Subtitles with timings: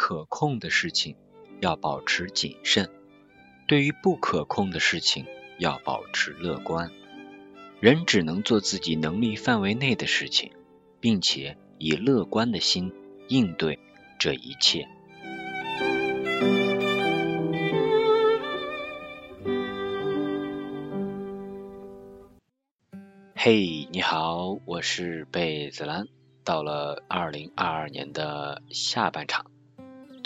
[0.00, 1.16] 可控的事情
[1.60, 2.88] 要保持谨慎，
[3.66, 5.26] 对于不可控的事情
[5.58, 6.92] 要保持乐观。
[7.80, 10.52] 人只能做自己能力范围内的事情，
[11.00, 12.92] 并且以乐观的心
[13.26, 13.80] 应对
[14.20, 14.86] 这一切。
[23.34, 26.06] 嘿，你好，我是贝子兰。
[26.44, 29.50] 到了二零二二年的下半场，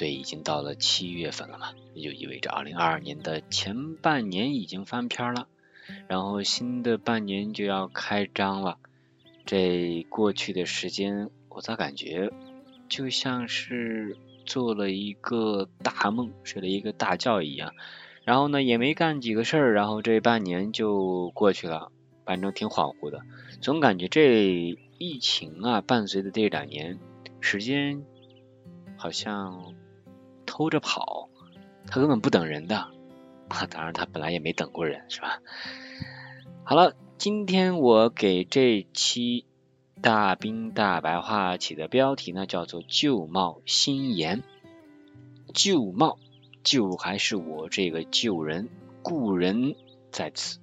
[0.03, 5.47] 对，已经到了七月份了嘛，也就意味着二零二二年的前半年已经翻篇了，
[6.09, 8.79] 然后新的半年就要开张了。
[9.47, 12.33] 这过去的时间，我咋感觉
[12.89, 17.73] 就像是做了一个大梦，睡了一个大觉一样，
[18.25, 21.93] 然后呢也没干几个事儿，然后这半年就过去了。
[22.25, 23.21] 反正挺恍惚的，
[23.61, 26.99] 总感觉这疫情啊，伴随的这两年，
[27.41, 28.03] 时间
[28.97, 29.75] 好像
[30.63, 31.29] 偷着跑，
[31.89, 32.77] 他根本不等人的。
[33.49, 35.43] 啊， 当然他本来也没等过人，是吧？
[36.63, 39.45] 好了，今天我给这期
[40.01, 44.45] 大兵大白话起的标题呢，叫做旧貌新颜。
[45.53, 46.21] 旧貌，
[46.63, 48.69] 旧还是我这个旧人，
[49.03, 49.75] 故人
[50.13, 50.61] 在此。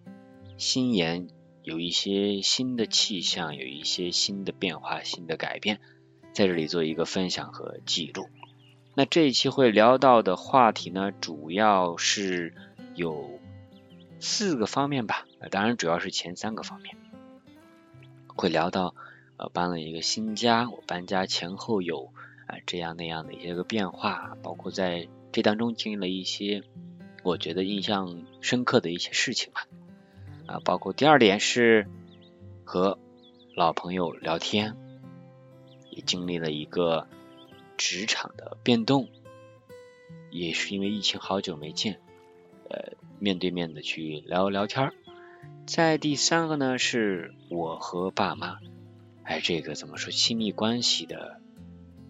[0.57, 1.27] 新颜。
[1.61, 5.81] 有一些新的气象，有一些新的变化，新的改变，
[6.31, 8.29] 在这里做一个分享和记录。
[8.95, 12.53] 那这一期会聊到的话题呢，主要是
[12.95, 13.39] 有
[14.19, 16.95] 四个方面吧，当然主要是前三个方面。
[18.27, 18.95] 会聊到
[19.37, 22.11] 呃搬了一个新家，我搬家前后有
[22.47, 26.63] 啊这样那样的一些个变化，包括在这当中经历了一些
[27.23, 29.67] 我觉得印象深刻的一些事情吧。
[30.45, 31.87] 啊，包括第二点是
[32.63, 32.97] 和
[33.55, 34.75] 老朋友聊天，
[35.91, 37.07] 也经历了一个
[37.79, 39.07] 职场的变动，
[40.31, 42.01] 也是因为疫情好久没见，
[42.69, 44.91] 呃，面对面的去聊聊天。
[45.65, 48.59] 在第三个呢，是我和爸妈，
[49.23, 51.39] 哎，这个怎么说亲密关系的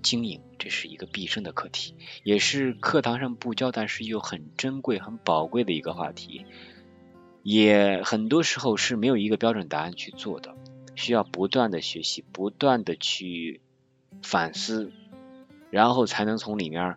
[0.02, 1.94] 经营，这是一个毕生的课题，
[2.24, 6.48] 也是课堂上不教，但是又很珍贵、很宝贵的一个话题。
[7.44, 10.56] 也很多时候是没有一个标准答案去做的，
[10.96, 13.62] 需要不断的学习，不断的去
[14.24, 14.92] 反思，
[15.70, 16.96] 然后才能从里面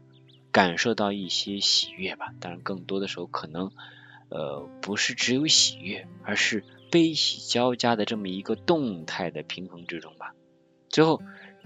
[0.51, 2.35] 感受到一些喜悦吧。
[2.41, 3.71] 当然，更多的时候可能
[4.29, 10.35] 呃不是只有喜悦，而是悲喜交加的这么一个动态的平衡之中吧。
[10.89, 11.21] 最后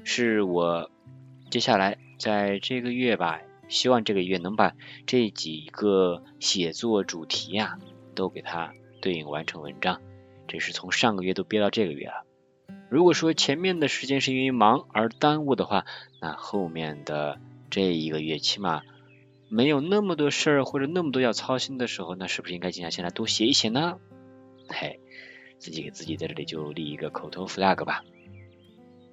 [0.05, 0.91] 是我
[1.51, 4.75] 接下来在这个月吧，希望这个月能把
[5.07, 7.79] 这几个写作主题呀。
[8.17, 8.73] 都给它
[9.03, 10.01] 对应完成文章，
[10.49, 12.25] 这是从上个月都憋到这个月了。
[12.89, 15.85] 如果说前面的时间是因为忙而耽误的话，
[16.21, 18.83] 那后面的这一个月起码
[19.49, 23.99] 没有那么多事儿或者那么多要操心的时候，那是不是应该静下心来多写一写呢？
[24.69, 25.01] 嘿，
[25.59, 28.05] 自己给自己在这里就立一个口头 flag 吧。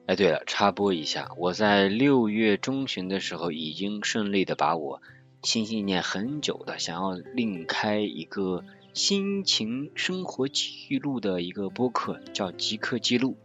[0.06, 5.01] 哎，对了，插播一下，我在六月中旬的时候已经顺利的把我
[5.41, 8.63] 心心念很久的想要另开一个。
[8.94, 13.35] 心情生活记录的一个播客叫极客记录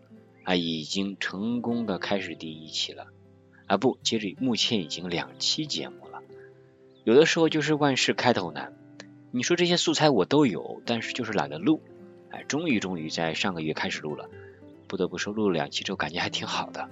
[0.48, 3.09] 啊，已经成功的开始第一期了
[3.66, 6.22] 啊，不，接着目前已经两期节目了。
[7.04, 8.72] 有的时候就是万事开头难，
[9.31, 11.82] 你说这些素材我都有，但是就是懒得录。
[12.31, 14.31] 哎，终于终于在上个月开始录了，
[14.87, 16.88] 不得不说录了两期之后感觉还挺好的，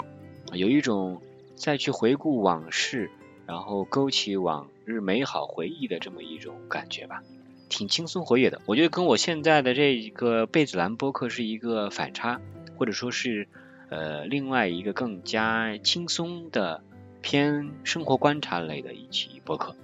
[0.52, 1.22] 有一种
[1.54, 3.10] 再去回顾往事，
[3.46, 7.22] 然后勾起往日美好回忆的这么一种感觉吧。
[7.70, 12.38] 挺轻松活跃的，我觉得跟我现在的这个贝子兰播客是一个反差，
[12.76, 13.48] 或者说是
[13.88, 16.82] 呃另外一个更加轻松的
[17.22, 19.74] 偏生活观察类的一期播客。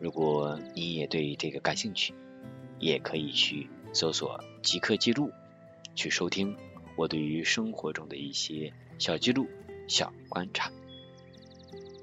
[0.00, 2.14] 如果你也对这个感兴趣，
[2.78, 5.30] 也可以去搜索极客记录，
[5.94, 6.56] 去收听
[6.96, 9.46] 我对于生活中的一些小记录、
[9.86, 10.70] 小观察。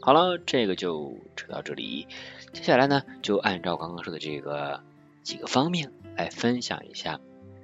[0.02, 2.08] 好了，这个就扯到这里，
[2.54, 4.84] 接下来呢就按照刚刚说的这个。
[5.26, 7.20] 几个方面来分享一下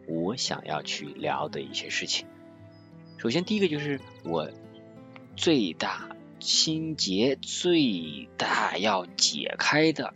[0.08, 2.26] 我想要去聊的一些事情。
[3.22, 4.50] 首先，第一个就是我
[5.36, 6.10] 最大
[6.40, 10.16] 心结、最大要解开的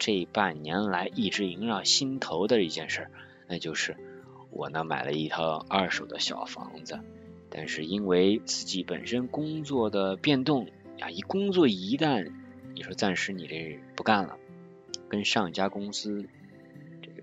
[0.00, 3.06] 这半年来一直萦绕心头的一件事，
[3.46, 3.96] 那就是
[4.50, 6.98] 我呢买了一套二手的小房子，
[7.50, 10.66] 但是因为自己本身工作的变动
[10.98, 12.32] 啊，一工作一旦
[12.74, 14.36] 你说暂时你这不干了，
[15.08, 16.26] 跟上家公司。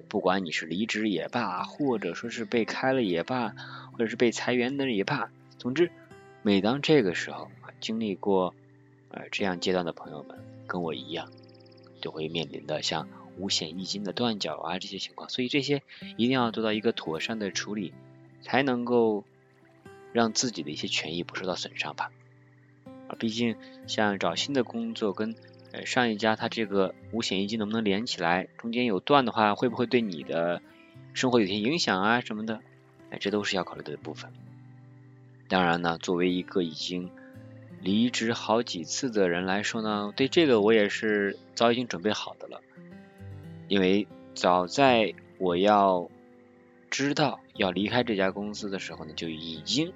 [0.09, 3.54] 不管你是离职也罢，或者说是被开了也罢，
[3.92, 5.92] 或者是被裁员的也罢，总之，
[6.42, 8.56] 每当这个时候啊，经历过
[9.09, 11.31] 呃这样阶段的朋友们，跟我一样，
[12.01, 13.07] 就会面临的像
[13.38, 15.83] 五险一金的断缴啊这些情况，所以这些
[16.15, 17.94] 一定要做到一个妥善的处理，
[18.42, 19.24] 才能够
[20.13, 22.12] 让自己的一些权益不受到损伤吧。
[23.07, 23.56] 啊，毕竟
[23.88, 25.36] 像找新的工作跟
[25.72, 30.62] 呃上一家他这个五险一金能不能连起来，中间有断的话，会不会对你的
[31.14, 32.62] 生活有些影响啊什么的？
[33.10, 34.31] 哎，这都是要考虑的部分。
[35.48, 37.10] 当然呢，作为一个已经
[37.81, 42.62] 离职好几次的人来说呢，对这个我也是早已经准备好的了。
[43.69, 46.10] 因为早在我要
[46.90, 49.94] 知道要离开这家公司的时候呢，就已经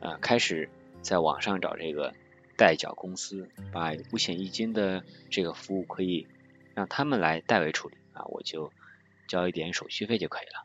[0.00, 0.68] 啊开始
[1.02, 2.14] 在网上找这个
[2.62, 6.28] 代缴公司，把五险一金的这个服务可以
[6.74, 8.72] 让他们来代为处理啊，我就
[9.26, 10.64] 交一点手续费就可以了。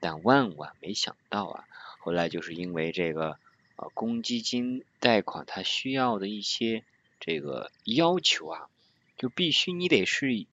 [0.00, 1.64] 但万万没想到啊！
[1.98, 3.38] 后来就是因为这个
[3.76, 6.84] 呃公积金贷款，它需要的一些
[7.20, 8.68] 这个要求啊，
[9.16, 10.46] 就必须你得是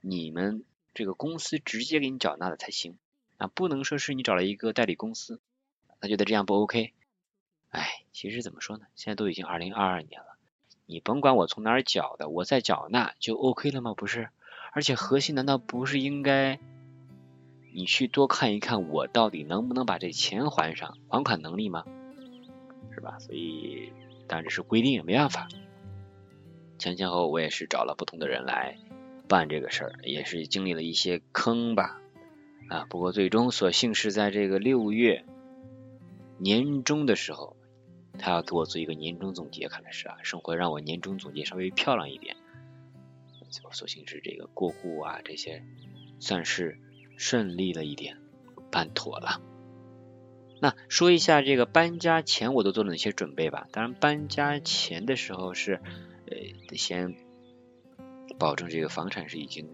[0.00, 2.98] 你们这个公司直接给你缴纳的才行
[3.36, 5.40] 啊，不能说是你找了一个代理公司，
[6.00, 6.92] 他觉得这样不 OK。
[7.72, 8.84] 哎，其实怎么说呢？
[8.94, 10.36] 现在都已经二零二二年了，
[10.86, 13.94] 你甭管我从哪儿缴的，我在缴纳就 OK 了吗？
[13.94, 14.28] 不是，
[14.72, 16.60] 而且核心难道不是应该？
[17.74, 21.84] 你去多看一看，我到底能不能把这钱还上，还款能力吗？
[22.92, 23.18] 是吧？
[23.18, 23.90] 所以
[24.28, 25.48] 当然这是规定，没办法。
[26.78, 28.76] 前前后后我也是找了不同的人来
[29.28, 31.98] 办这个事儿，也是经历了一些坑吧。
[32.68, 35.24] 啊，不过最终所幸是在这个六月
[36.36, 37.56] 年终的时候，
[38.22, 42.36] 他要给我做一个年终总结，看来是啊，生活让我年终总结稍微漂亮一点。
[43.50, 45.64] 最后所幸是这个过户啊，这些
[46.18, 46.78] 算是。
[47.14, 48.16] 顺利了一点，
[48.72, 49.40] 办妥了。
[50.60, 53.68] 那说一下这个搬家前我都做了哪些准备吧。
[53.70, 55.74] 当然，搬家前的时候是
[56.26, 56.36] 呃
[56.66, 57.14] 得先
[58.40, 59.68] 保证这个房产是已经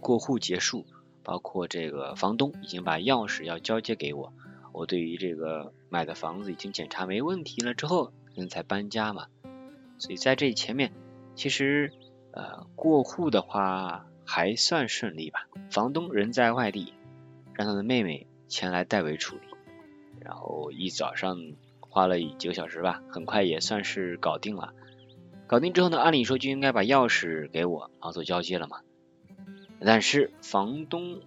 [0.00, 0.86] 过户结束，
[1.24, 4.32] 包括这个房东已经把钥匙要交接给我。
[4.72, 9.26] 我对于这个买的房子已经检查没问题了之后，人才搬家嘛。
[9.98, 10.92] 所以在这前面，
[11.36, 11.92] 其实
[12.32, 14.06] 呃过户的话。
[14.24, 16.94] 还算顺利吧，房东人在外地，
[17.54, 19.42] 让他的妹妹前来代为处理，
[20.20, 21.36] 然后一早上
[21.80, 24.72] 花了几个小时吧，很快也算是搞定了。
[25.48, 28.78] 搞定之后呢，按理说就应该把钥匙给我，然后做交接了嘛。
[29.80, 31.20] 但是房东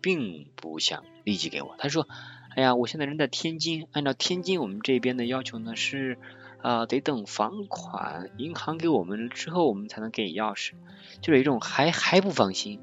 [0.00, 2.08] 并不想立即给我，他说
[2.56, 6.18] ：“哎呀，我现在人在天津，按照天津我们这边的要求呢是。”
[6.62, 10.72] 啊，得等房款银行给我们之后，我们才能给你钥匙，
[11.20, 12.80] 就是一种还还不放心。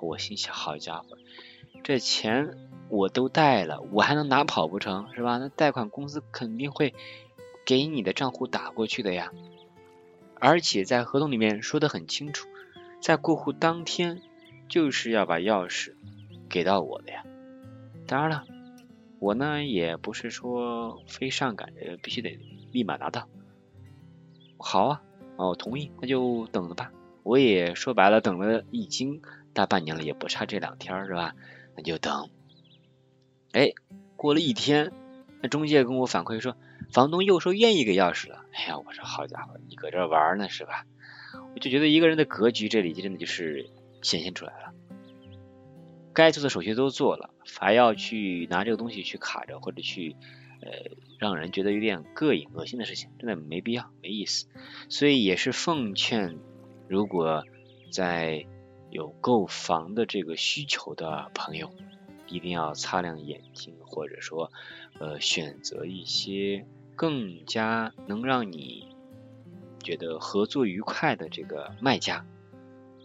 [0.00, 1.18] 我心想，好家伙，
[1.82, 2.56] 这钱
[2.88, 5.08] 我都贷了，我还能拿跑不成？
[5.16, 5.38] 是吧？
[5.38, 6.94] 那贷款公司肯定会
[7.64, 9.32] 给你的账户打过去的呀。
[10.38, 12.46] 而且在合同里面说的很清楚，
[13.00, 14.22] 在过户当天
[14.68, 15.94] 就是要把钥匙
[16.48, 17.24] 给到我的呀。
[18.06, 18.44] 当然了，
[19.24, 22.38] 我呢也不是说非上赶着必须得。
[22.72, 23.26] 立马拿到，
[24.58, 25.02] 好啊，
[25.36, 26.92] 哦，同意，那就等着吧。
[27.22, 29.22] 我也说白了，等了已经
[29.54, 31.34] 大半年了，也不差这两天是吧？
[31.74, 32.28] 那就等。
[33.52, 33.72] 哎，
[34.16, 34.92] 过了一天，
[35.40, 36.56] 那中介跟我反馈说，
[36.92, 38.44] 房东又说愿意给钥匙了。
[38.52, 40.84] 哎呀，我说好家伙，你搁这玩呢是吧？
[41.54, 43.70] 我就觉得一个人的格局，这里真的就是
[44.02, 44.74] 显现出来了。
[46.14, 50.16] 该做的手续都做了，还要去拿这个东西去卡着或者去。
[50.62, 50.70] 呃，
[51.18, 54.46] 让人觉得有点膈应、恶心的事情，真的没必要、没意思。
[54.88, 56.38] 所以也是奉劝，
[56.88, 57.44] 如果
[57.90, 58.46] 在
[58.88, 61.70] 有购房的这个需求的朋友，
[62.28, 64.50] 一定要擦亮眼睛，或者说
[64.98, 66.64] 呃选择一些
[66.96, 68.88] 更加能让你
[69.82, 72.24] 觉得合作愉快的这个卖家。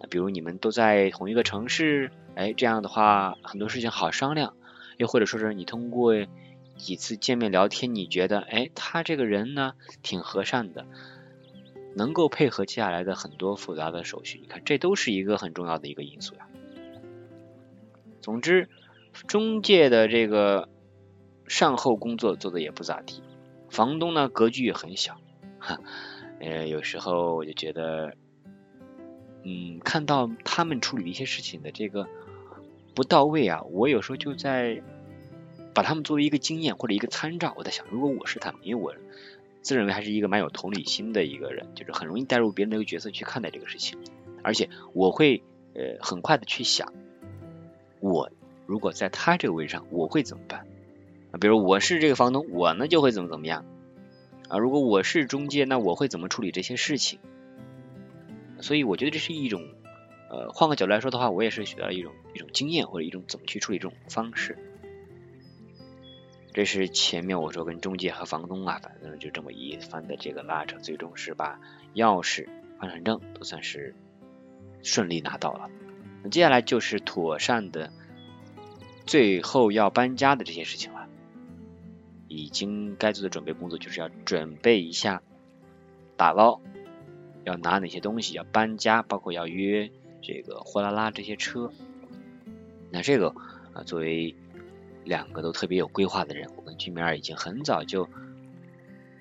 [0.10, 4.56] 比如你们都在同一个城市，哎，这样的话很多事情好商量。
[4.98, 6.14] 又或者说是你通过。
[6.80, 10.86] 几次见面聊天，你觉得，哎，他这个人呢，挺和善的，
[11.94, 14.40] 能够配合接下来的很多复杂的手续。
[14.40, 16.48] 你看，这都是一个很重要的一个因素呀。
[18.22, 18.70] 总之，
[19.28, 20.70] 中介的这个
[21.50, 23.22] 善后工作做的也不咋地，
[23.70, 25.20] 房东呢格局也很小，
[25.60, 25.82] 哈，
[26.40, 28.16] 呃，有时候我就觉得，
[29.44, 32.08] 嗯，看到他们处理一些事情的这个
[32.94, 34.82] 不到位啊，我有时候就在。
[35.72, 38.94] 把他们作为一个经验或者一个参照，我在想，如果我是他们，因为我
[39.62, 43.98] 自认为还是一个蛮有同理心的一个人，就是很容易带入别人的一个角色去看待这个事情，
[44.42, 45.44] 而且我会
[45.76, 46.92] 呃很快的去想，
[48.02, 48.30] 我
[48.66, 50.66] 如果在他这个位置上，我会怎么办？
[51.32, 53.64] 啊，比如我是这个房东，我呢就会怎么怎么样
[54.50, 54.58] 啊？
[54.58, 57.20] 如果我是中介，那我会怎么处理这些事情？
[58.62, 59.62] 所以我觉得这是一种，
[60.30, 64.58] 呃，换个角度来说的话，我也是学到了一种一种经验或者一种怎么去处理这种方式。
[66.52, 71.60] 这是前面我说跟中介和房东啊，反正就这么一番的这个拉扯，最终是把
[71.94, 72.48] 钥匙、
[72.80, 73.96] 房产证都算是
[74.82, 75.70] 顺利拿到了。
[76.24, 77.94] 那接下来就是妥善的，
[79.06, 81.08] 最后要搬家的这些事情了。
[82.28, 85.24] 已经该做的准备工作就是要准备一下
[86.16, 86.62] 打包，
[87.46, 89.90] 要拿哪些东西，要搬家，包括要约
[90.22, 91.72] 这个货拉拉这些车。
[92.92, 93.30] 那这个
[93.74, 94.36] 啊，作为
[95.06, 98.10] 两个都特别有规划的人，我跟君明儿已经很早就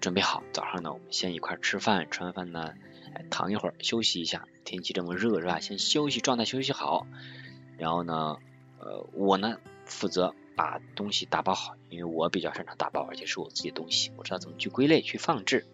[0.00, 0.42] 准备好。
[0.52, 2.74] 早上呢，我们先一块吃饭，吃完饭呢，
[3.14, 4.46] 哎躺一会儿休息一下。
[4.64, 5.60] 天气这么热是吧？
[5.60, 7.06] 先休息，状态休息好。
[7.78, 8.36] 然后呢，
[8.78, 15.66] 呃，我呢负责把东西打包好，因为我比较擅长打包，而且是我自己的东西，我知道怎么去归类、去放置。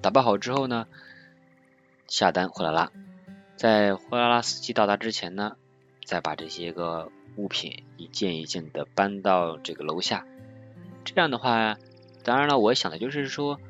[0.00, 0.86] 打包好之后呢，
[2.08, 2.90] 下单货拉拉，
[3.54, 5.56] 在货拉拉司机到达之前呢，
[6.04, 10.26] 再把这些个物品一件一件的搬到这个楼下。
[11.04, 11.78] 这样的话，
[12.24, 13.60] 当然了，我想的就是说。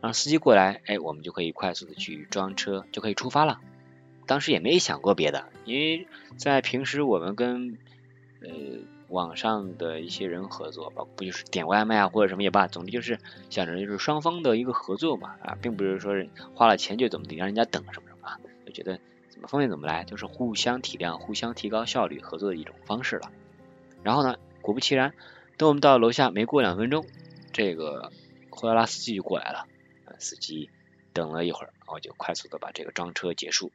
[0.00, 3.60] 让司机过来，哎，我们就可以快速的去装车，就可以出发了。
[4.26, 7.78] 当时也没想过别的，因为在平时我们跟
[8.40, 8.48] 呃
[9.12, 13.18] 网上的一些人合作，包括不就是点外卖啊或者什么也罢，总之就是
[13.50, 16.14] 想着就是双方的一个合作嘛啊，并不是说
[16.54, 23.30] 花了钱就怎么地让人家等什么什么啊，就觉得怎么方便怎么来，就是互相体谅、互相提高效率合作的一种方式了。
[24.02, 25.14] 然后呢，果不其然，
[25.56, 27.06] 等我们到楼下没过两分钟，
[27.52, 28.10] 这个
[28.50, 29.66] 货拉拉司机就过来了。
[30.18, 30.70] 司机
[31.12, 33.72] 等了一会儿，然后就快速的把这个装车结束，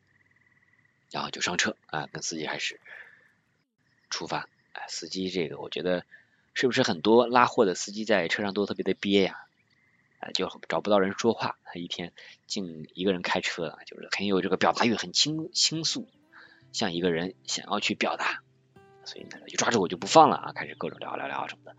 [1.11, 2.79] 然后就上车啊，跟司机开始
[4.09, 4.47] 出发。
[4.87, 6.03] 司机这个我觉得
[6.53, 9.43] 是不是很多拉货的司机在车上都特别的憋呀？
[10.19, 12.11] 啊，就找不到人说话，他一天
[12.47, 16.07] 净一个人开车，就是很有这个表达欲，很倾倾诉，
[16.71, 18.41] 像一个人想要去表达。
[19.05, 21.75] 所以呢，就抓住我就不放了啊，开始各种聊聊聊什么的。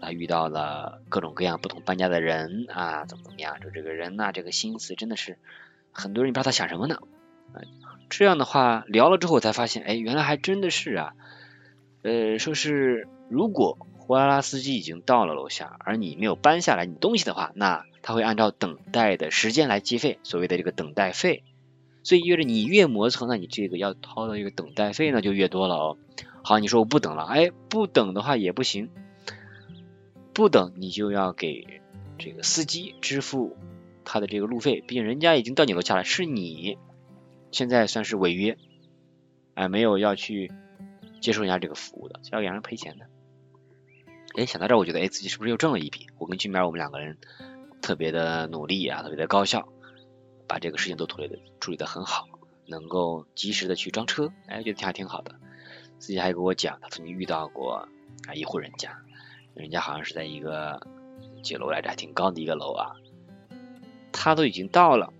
[0.00, 3.60] 他遇到了各种各样不同搬家的人啊，怎么怎么样？
[3.60, 5.38] 就这个人呐，这个心思真的是
[5.92, 6.98] 很多人不知道他想什么呢。
[8.08, 11.14] 这样的话聊了之后，才发现，哎，原来还真的是啊。
[12.02, 21.44] 呃，说是如果货拉拉司机已经到了楼下，而你没有搬下来你东西的话，那他会按照等待的时间来计费，所谓的这个等待费。
[22.02, 25.96] 所以意味着你越磨蹭，那你这个要掏的这个等待费呢就越多了哦。
[26.42, 28.90] 好，你说我不等了，哎，不等的话也不行，
[30.32, 31.80] 不等你就要给
[32.18, 33.56] 这个司机支付
[34.04, 36.76] 他的这个路费，毕竟人家已经到你楼下了，是你
[37.52, 38.58] 现在算是违约，
[39.54, 40.50] 哎，没有要去
[41.22, 43.06] 接受人家这个服务的，要给人赔钱的。
[44.34, 46.08] 哎，想到这儿，我觉得，哎，自己是不是又挣了一笔？
[46.18, 47.16] 我跟俊明我们两个人
[47.80, 49.68] 特别的努力啊，特别的高效，
[50.48, 52.28] 把这个事情都处理的处理的很好，
[52.66, 55.36] 能够及时的去装车，哎，觉得还挺好的。
[55.98, 57.88] 司机还给我讲，他曾经遇到过
[58.26, 58.98] 啊一户人家，
[59.54, 60.86] 人家好像是在一个
[61.42, 62.96] 几楼来着，还挺高的一个楼啊。
[64.10, 65.12] 他都已经到了，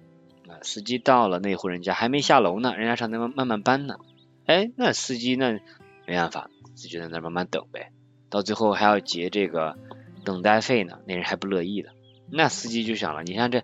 [0.49, 3.99] 啊，司机到了那户人家还没下楼呢，人家上那慢慢搬呢。
[4.47, 5.61] 哎，那司机那
[6.06, 7.92] 没办法，司机在那慢慢等呗。
[8.30, 9.76] 到最后还要结这个
[10.25, 11.90] 等待费呢，那人还不乐意的。
[12.30, 13.62] 那司机就想了，你看这，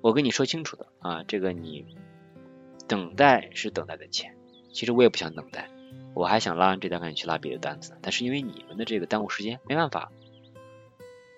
[0.00, 1.86] 我跟你说清楚的啊，这个你
[2.88, 4.36] 等待是等待的钱，
[4.72, 5.70] 其实我也不想等待。
[6.14, 10.10] 我还想拉完这单赶紧去拉别的单子，但是因为你们的这个耽误时间，没办法。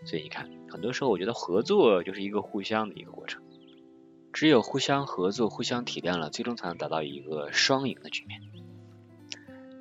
[0.06, 3.42] 所以你看，很多时候我觉得合作就是一个互相的一个过程，
[4.32, 8.40] 只有互相合作、互相体谅了，最终才能达到一个双赢的局面。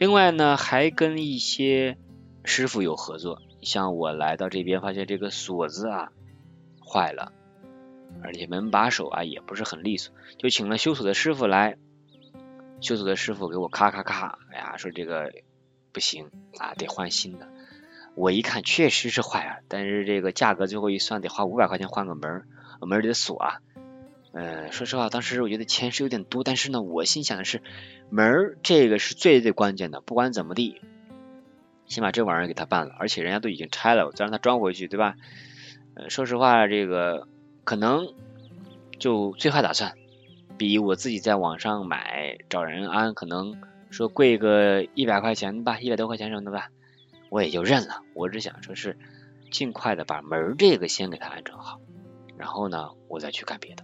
[0.01, 1.96] 另外呢，还跟一些
[2.43, 6.12] 师傅有合作，像我来到这边发现这个锁子啊
[6.84, 7.31] 坏了，
[8.24, 11.77] 而且门把手啊也不是很利索，就请了修锁的师傅来。
[12.79, 15.31] 修锁的师傅给我咔咔咔，哎呀，说这个
[15.91, 17.48] 不行啊，得换新的。
[18.15, 22.48] 我一看确实是坏了，但是这个价格最后一算，得花五百块钱换个门
[22.81, 23.62] 门里的锁啊。
[24.34, 27.62] 嗯，说实话，当时我觉得钱是有点多，但是呢，我心想的是
[28.10, 30.80] 门儿这个是最最关键的，不管怎么地，
[31.86, 35.16] 先把这玩意儿给他办了，而且人家都已经拆了，我再让他装回去，对吧？
[36.08, 37.28] 说实话，这个
[37.66, 38.14] 可能
[39.00, 39.94] 就最坏打算。
[40.58, 43.60] 比我自己在网上买找人安，可能
[43.90, 46.70] 说贵个一百块钱吧，一百多块钱什么的吧，
[47.30, 48.04] 我也就认了。
[48.14, 48.96] 我只想说是
[49.50, 51.82] 尽快的把门儿这个先给他安整好，
[52.38, 53.84] 然后呢，我再去干别的。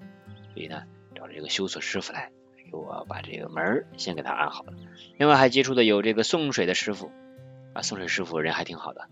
[0.58, 2.32] 所以呢，找了这个修锁师傅来
[2.72, 4.74] 给我把这个门先给他安好了。
[5.20, 7.12] 另外还接触的有这个送水的师傅
[7.74, 9.08] 啊，送水师傅人还挺好的，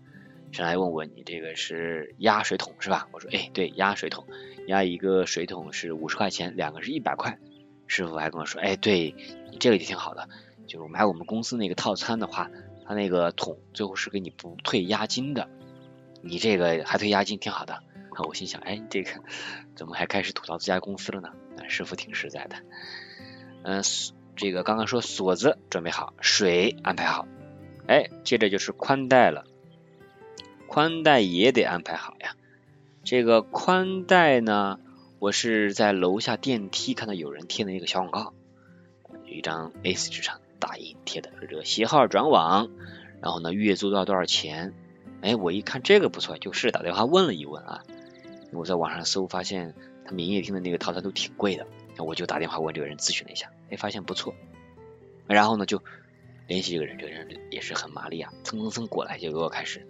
[0.50, 3.06] 上来问我你这个是压水桶是吧？
[3.12, 4.26] 我说哎对，压水桶，
[4.66, 7.38] 压一个水桶是五十块钱，两个是一百块。
[7.86, 9.14] 师傅还跟我说，哎，对
[9.52, 10.28] 你这个也挺好的，
[10.66, 12.50] 就是买我们公司那个套餐的话，
[12.84, 15.48] 他那个桶最后是给你不退押金的，
[16.22, 17.84] 你这个还退押金挺好的。
[18.26, 19.10] 我心想，哎，这个
[19.76, 21.30] 怎么还开始吐槽自家公司了呢？
[21.68, 22.56] 师傅挺实在的。
[23.62, 23.82] 嗯，
[24.34, 27.26] 这个刚刚说锁子准备好，水安排好，
[27.86, 29.44] 哎，接着就是宽带了，
[30.66, 32.36] 宽带也得安排好呀。
[33.04, 34.78] 这个宽带呢，
[35.18, 38.34] 我是在楼下电梯看到有人贴的一个小广告，
[39.26, 42.70] 有一张 A4 纸上打印贴的，说这个携号转网，
[43.20, 44.74] 然后呢月租多少多少钱？
[45.22, 47.82] 哎，我一看这个不错，就是打电话问了一问啊。
[48.52, 49.74] 我在网上搜，发现
[50.04, 51.66] 他们营业厅的那个套餐都挺贵的，
[51.98, 54.34] 我就打电话问这个人咨询了一下，哎，发现不错，
[55.26, 55.82] 然后呢就
[56.46, 59.86] 联系这个人，这个人也是很麻利啊，蹭蹭蹭过来就给我开始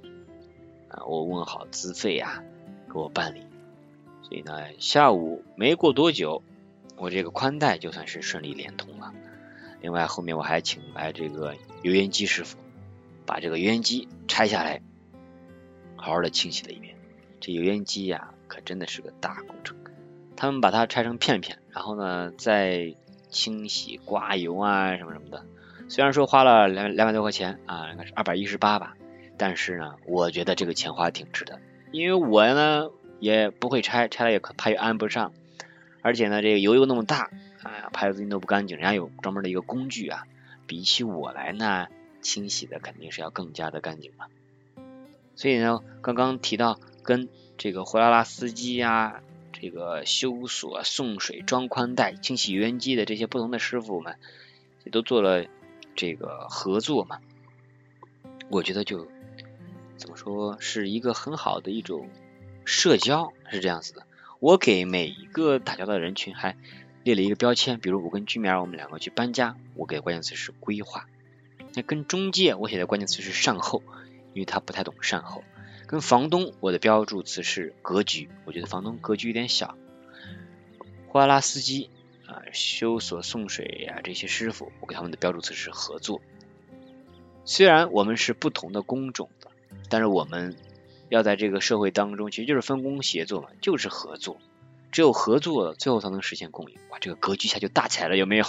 [0.88, 2.42] 啊，我问好资费啊，
[2.92, 3.42] 给我办理，
[4.22, 6.42] 所以呢下午没过多久，
[6.96, 9.12] 我这个宽带就算是顺利连通了。
[9.82, 12.56] 另外后面我还请来这个油烟机师傅，
[13.26, 14.80] 把这个油烟机拆下来，
[15.94, 16.96] 好好的清洗了一遍。
[17.38, 18.32] 这油烟机呀。
[18.46, 19.76] 可真的是个大工程，
[20.36, 22.94] 他们把它拆成片片，然后呢再
[23.30, 25.44] 清洗、刮油啊什么什么的。
[25.88, 28.96] 虽然说花了两两百多块钱啊，应该是二百一十八吧，
[29.36, 31.60] 但是呢，我觉得这个钱花的挺值的，
[31.92, 35.32] 因为我呢也不会拆，拆了也可怕又安不上，
[36.02, 37.30] 而且呢这个油又那么大，
[37.62, 40.24] 哎呀，拍自己都不干净，人家有专门的一个工具啊，
[40.66, 41.86] 比起我来呢，
[42.20, 44.26] 清洗的肯定是要更加的干净嘛。
[45.36, 49.22] 所以呢，刚刚提到跟这个货拉拉司机呀，
[49.52, 54.16] 这个修锁、送水、装宽带、清洗油烟机的这些不同的师傅们，
[54.84, 55.46] 也都做了
[55.94, 57.18] 这个合作嘛。
[58.48, 59.08] 我觉得就
[59.96, 62.08] 怎么说，是一个很好的一种
[62.64, 64.06] 社交，是这样子的。
[64.38, 66.56] 我给每一个打交道的人群还
[67.02, 71.06] 列了一个标签，比如我跟居民我们两个去搬家，我给的关键词是规划。
[71.74, 73.82] 那跟中介我写的关键词是善后，
[74.34, 75.42] 因为他不太懂善后。
[75.86, 79.76] 跟房东，我的标注词是格局，我觉得房东格局有点小。
[81.08, 81.90] 货拉司机
[82.26, 86.20] 啊，修锁送水呀这些师傅，我给他们的标注词是合作。
[87.44, 89.48] 虽然我们是不同的工种的，
[89.88, 90.56] 但是我们
[91.08, 94.38] 要在这个社会当中，其实就是分工协作嘛，就是合作。
[94.90, 96.76] 只有合作，最后才能实现共赢。
[96.90, 98.44] 哇，这个格局一下就大起来了，有没有？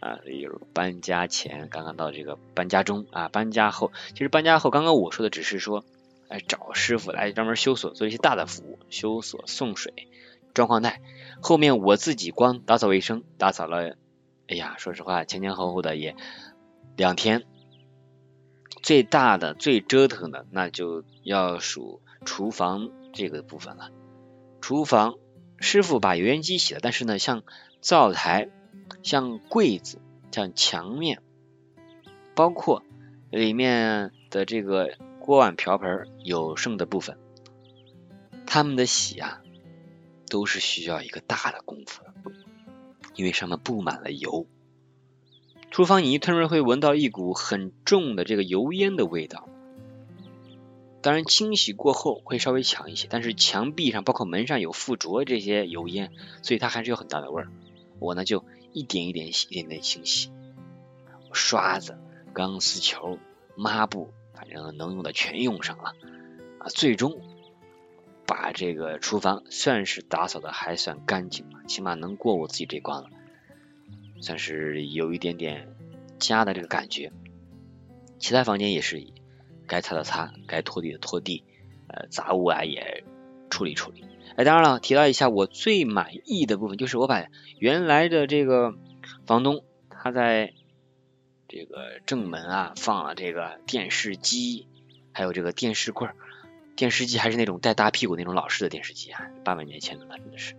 [0.00, 5.82] 啊，有搬家前，刚刚到这个搬家中啊，搬家后，其实搬家后，刚刚我说的只是说。
[6.28, 10.08] 来找师傅来专门修锁，做一些大的服务，修锁、送水、
[10.54, 11.00] 装矿带。
[11.40, 13.96] 后面我自己光打扫卫生，打扫了，
[14.48, 16.16] 哎呀，说实话前前后后的也
[16.96, 17.44] 两天。
[18.82, 23.90] 最大的、最折腾的，那就要数厨房这个部分了。
[24.60, 25.14] 厨房
[25.58, 27.44] 师傅把油烟机洗了，但是呢，像
[27.80, 28.48] 灶台、
[29.02, 30.00] 像柜子、
[30.32, 31.22] 像墙面，
[32.34, 32.82] 包括
[33.30, 34.96] 里面的这个。
[35.26, 37.18] 锅碗瓢盆有剩的部分，
[38.46, 39.42] 他们的洗啊，
[40.30, 42.14] 都是需要一个大的功夫的，
[43.16, 44.46] 因为上面布满了油。
[45.72, 49.48] 厨房你一推门会闻到一股很重的这个油烟的味道。
[51.02, 57.48] 当然清洗过后会稍微强一些，但是墙壁上包括门上有附着这些油烟，所以它还是有很大的味儿。
[57.98, 60.30] 我呢就一点一点洗，一点点清洗，
[61.32, 61.98] 刷子、
[62.32, 63.18] 钢丝球、
[63.56, 64.12] 抹布。
[64.36, 65.94] 反正能用的全用上了
[66.58, 67.20] 啊，最终
[68.26, 73.08] 把这个厨房算是打扫的还算干净了，起码能过我自己这关了，
[74.20, 75.74] 算是有一点点
[76.18, 77.12] 家的这个感觉。
[78.18, 79.06] 其他房间也是
[79.66, 81.44] 该擦的擦，该拖地的拖地，
[81.88, 83.04] 呃，杂物啊也
[83.50, 84.04] 处理处理。
[84.36, 87.26] 哎，当然了，提到一下我最满意的部分，就是我把
[87.58, 88.74] 原来的这个
[89.24, 90.52] 房东他在。
[91.48, 94.66] 这个正门啊，放了这个电视机，
[95.12, 96.14] 还有这个电视柜儿。
[96.74, 100.56] 电视机还是那种带大屁股那种老式的电视机啊，八百年前的了，真的是。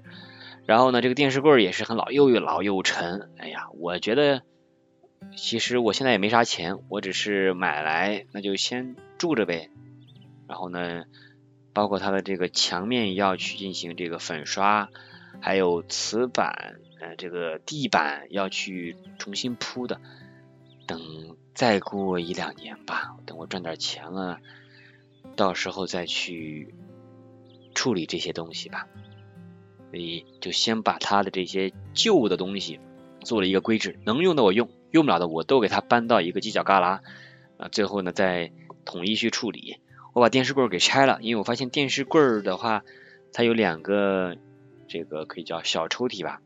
[0.65, 3.29] 然后呢，这个电视柜儿也是很老，又又老又沉。
[3.37, 4.41] 哎呀，我觉得
[5.35, 9.69] 其实我现在也没啥钱，我只是买来那就先住着呗。
[10.47, 11.03] 然后呢，
[11.73, 14.89] 包括它的这个墙面要去进行这个粉刷，
[15.39, 20.01] 还有瓷板，呃，这个地板要去重新铺的。
[20.87, 24.39] 等再过一两年吧，等我赚点钱了，
[25.35, 26.73] 到时候再去
[27.75, 28.87] 处理这些东西吧。
[29.91, 32.79] 所以就先把他的这些旧的东西
[33.21, 36.99] 做了一个规制，能用的我用，用不了的我都给他搬到一个犄角旮旯
[37.57, 37.69] 啊。
[37.71, 38.51] 最后呢，再
[38.83, 39.77] 统一去处理。
[40.13, 42.83] 我把电视柜给拆了，因为我发现电视柜的话，
[43.31, 44.35] 它有两个
[44.87, 46.41] 这个可以叫小抽屉吧。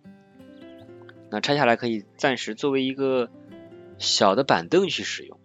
[1.30, 3.30] 那拆下来可以暂时作为一个
[4.02, 5.40] 小的板凳去使用，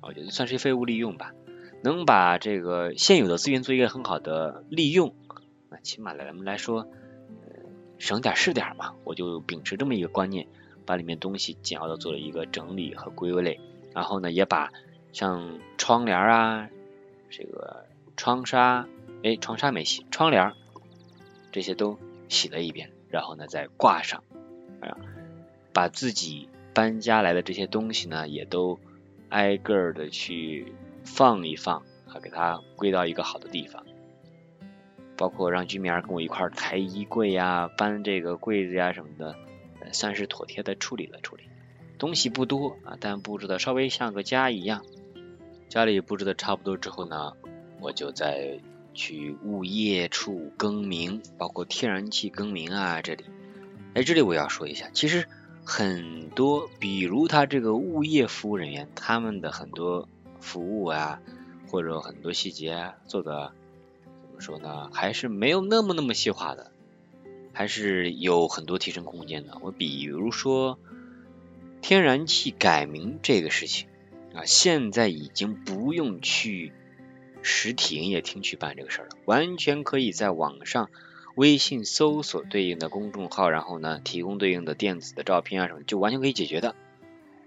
[0.00, 1.32] 我觉得算是废物利用吧。
[1.82, 5.14] 能把这个现有的资源做一个很好的利用，
[5.70, 8.94] 那起码来咱们来说，呃省点是点嘛。
[9.04, 10.46] 我就秉持这么一个观念，
[10.86, 13.58] 把里面东西简要的做了一个整理和归类，
[13.94, 14.70] 然后呢，也把
[15.12, 16.68] 像窗帘啊、
[17.30, 18.86] 这个窗纱，
[19.24, 20.52] 哎，窗纱没洗，窗帘
[21.50, 21.98] 这些都
[22.28, 24.22] 洗了一遍，然后呢再挂上，
[24.80, 24.98] 啊，
[25.72, 26.48] 把自己
[26.80, 28.80] 搬家来的这些东西呢，也都
[29.28, 30.72] 挨个的去。
[31.02, 33.84] 放一放，啊，给它归到一个好的地方，
[35.16, 39.34] 包括让居民儿跟我一块儿抬衣柜呀、搬这个柜子呀什么的，
[39.92, 41.44] 算是妥帖的处理了处理。
[41.98, 44.84] 东西不多啊，但布置的稍微像个家一样。
[45.70, 47.32] 家里布置的差不多之后呢，
[47.80, 48.60] 我就再
[48.92, 53.00] 去物业处更名，包括天然气更名啊。
[53.00, 53.24] 这里，
[53.94, 55.26] 哎，这里我要说一下，其实
[55.70, 60.08] 很多，比如他这个物业服务人员，他们的很多。
[60.42, 61.20] 服务啊，
[61.68, 63.52] 或者很多细节做的
[64.02, 64.88] 怎么说呢？
[64.90, 66.72] 还是没有那么那么细化的，
[67.52, 69.58] 还是有很多提升空间的。
[69.60, 70.78] 我比如说
[71.82, 73.86] 天然气改名这个事情
[74.34, 76.72] 啊，现在已经不用去
[77.42, 80.88] 实体营业厅去办这个事儿了，完全可以在网上
[81.36, 86.74] 微信搜索对应的公众号，然后呢提供对应的电子的照片啊什么，就完全可以解决的。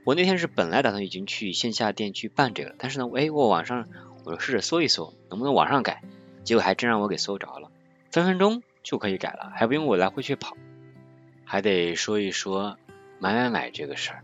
[0.06, 3.88] 我那天是本来打算已经去线下店去办这个，但是呢，哎，我网上
[4.26, 6.02] 我试着搜一搜，能不能网上改，
[6.44, 7.72] 结果还真让我给搜着了，
[8.12, 10.58] 分分钟就可以改了，还不用我来回去跑。
[11.46, 12.78] 还得说一说
[13.20, 14.24] 买买买这个事儿，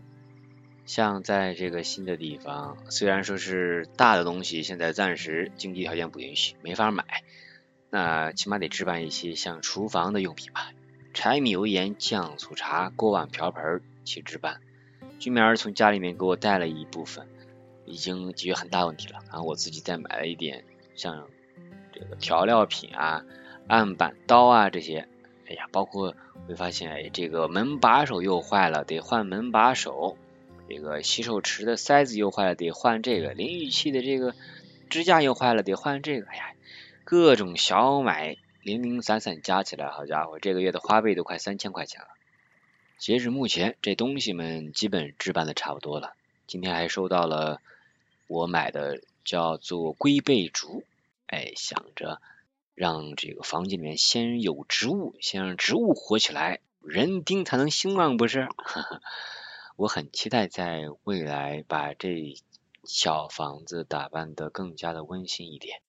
[0.84, 7.22] 像在这个新的地方，虽然说是大的东西，现在暂时经济条件不允许，没法买，
[7.90, 10.72] 那起码得置办一些像厨房的用品吧，
[11.12, 14.60] 柴米油盐酱醋茶锅碗瓢盆去置办。
[15.18, 17.26] 居民儿从家里面给我带了一部分，
[17.84, 19.18] 已经解决很大问题了。
[19.28, 21.26] 然后我自己再买了一点，像
[21.92, 23.24] 这个调料品啊、
[23.66, 25.06] 案板刀啊这些。
[25.48, 26.14] 哎呀，包括
[26.46, 30.16] 会发现，哎，这个门把手又坏了，得换门把手；
[30.68, 34.36] 这个洗手池的塞子又坏了，得换这个；淋浴器的这个
[34.88, 36.28] 支架又坏了，得换这个。
[36.28, 36.49] 哎呀，
[37.10, 42.06] 各种小买零零散散加起来，好家伙，这个月的花呗都快三千块钱了。
[42.98, 46.14] 截止目前，这东西们基本置办的差不多了。
[46.46, 47.60] 今天还收到了
[48.28, 50.84] 我买的叫做龟背竹，
[51.26, 52.22] 哎，想着
[52.76, 58.46] 让这个房间里面先有植物，先让植物活起来，人丁才能兴旺，不是？
[59.74, 62.36] 我很期待在未来把这
[62.84, 65.80] 小房子打扮的更加的温馨一点，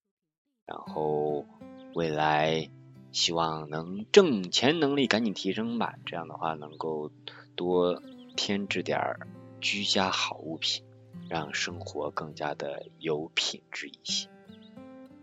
[0.72, 1.46] 然后
[1.94, 2.70] 未来。
[3.14, 7.12] 希望能挣钱能力赶紧提升吧，这样的话能够
[7.58, 8.02] 多
[8.38, 9.18] 添置点
[9.60, 10.86] 居家好物品，
[11.28, 14.30] 让生活更加的有品质一些。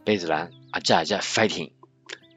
[0.04, 1.70] 贝子兰啊，加加 fighting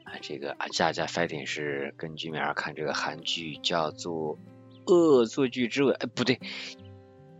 [0.04, 4.38] 啊，这个啊加加 fighting 是根据名儿看这个韩剧叫做
[4.90, 6.40] 《恶作剧之吻》，哎不对，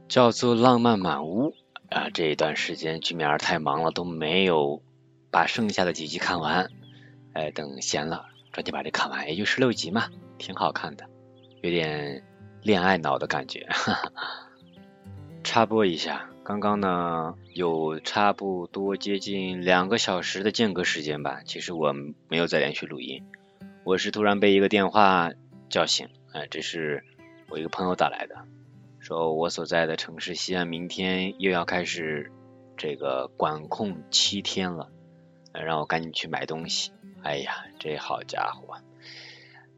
[0.06, 1.50] 叫做《浪漫满屋》
[1.88, 2.11] 啊。
[2.11, 4.82] 这一段时间剧名儿太忙了，都没有
[5.33, 6.71] 把剩下的几集看完。
[7.33, 11.07] 哎，等闲了，抓紧把这看完，也就十六集嘛，挺好看的，
[11.62, 12.23] 有点
[12.62, 13.66] 恋爱脑的感觉。
[13.73, 14.12] 哈哈。
[15.42, 21.92] 插播一下，刚刚呢有差不多接近两个小时的间隔时间吧，其实我
[22.29, 23.25] 没有再连续录音，
[23.83, 25.33] 我是突然被一个电话
[25.68, 27.03] 叫醒，哎，这是
[27.49, 28.45] 我一个朋友打来的，
[29.01, 32.31] 说我所在的城市西安明天又要开始
[32.77, 34.91] 这个管控七天了，
[35.53, 36.93] 让我赶紧去买东西。
[37.23, 38.79] 哎呀，这好家伙，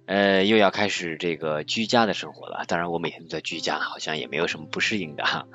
[0.06, 2.64] 呃，又要开始这个居家的生活了。
[2.66, 5.46] 当然，我每天都在居家，好像也没有什么不适应的哈。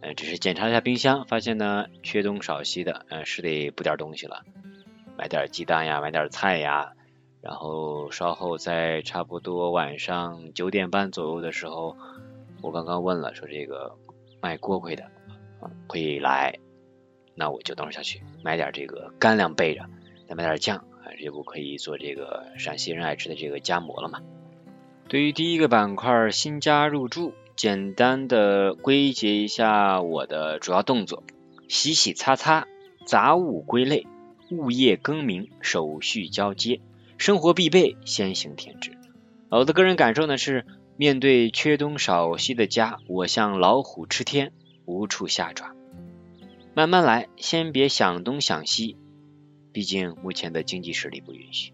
[0.00, 4.44] 呃，只是检查一下冰箱，发现呢缺东少西的，呃，是得补点东西了，
[5.16, 6.92] 买点鸡蛋呀，买点菜呀。
[7.40, 11.96] 然后稍后在差不多晚上九点半左右的时候，
[12.60, 13.96] 我刚刚问了，说这个
[14.40, 15.10] 卖锅盔的
[15.88, 16.58] 会来，
[17.34, 19.86] 那我就等会儿下去买点这个干粮备着，
[20.28, 20.84] 再买点酱。
[21.18, 24.20] 这不可以做这个陕西人爱吃的这个夹馍了吗？
[25.08, 31.22] 对于第一个板块新家入住，简单的归结一下我的主要动作：
[31.68, 32.66] 洗洗擦擦、
[33.04, 34.06] 杂物归类、
[34.50, 36.80] 物业更名、手续交接、
[37.18, 38.92] 生活必备先行添置。
[39.48, 40.64] 我的个人感受呢是，
[40.96, 44.50] 面对缺东少西的家，我像老虎吃天，
[44.86, 45.72] 无处下爪。
[46.74, 48.96] 慢慢来，先别想东想西。
[49.72, 51.72] 毕竟目前的经济实力不允许。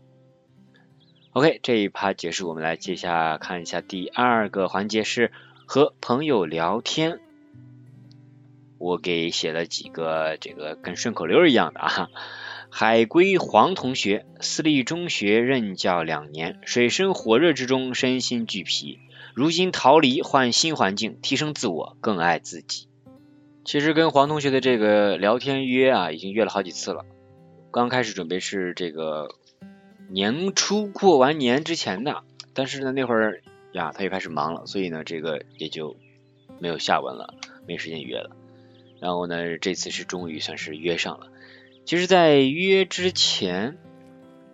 [1.33, 5.31] OK，这一趴结束，我们来接下看一下第二个环节是
[5.67, 7.21] 和朋友聊天。
[8.79, 12.09] 我给写了几个这个跟顺口溜一样的啊。
[12.71, 18.99] 海归黄同学，私立中学任教两年，水深火热之中身心俱疲，
[19.35, 22.89] 如今逃离换新环境，提升自我，更爱自己。
[23.69, 27.05] 其实跟黄同学的这个聊天约啊，已经约了好几次了。
[27.71, 29.29] 刚开始准备是这个。
[30.09, 32.23] 年初过完年之前的，
[32.55, 35.99] 但是呢那会儿呀他又开始忙了，所以呢这个也就
[36.59, 37.35] 没有下文了，
[37.67, 38.31] 没时间约了。
[39.01, 41.27] 然后呢这次是终于算是约上了。
[41.85, 43.77] 其实，在约之前，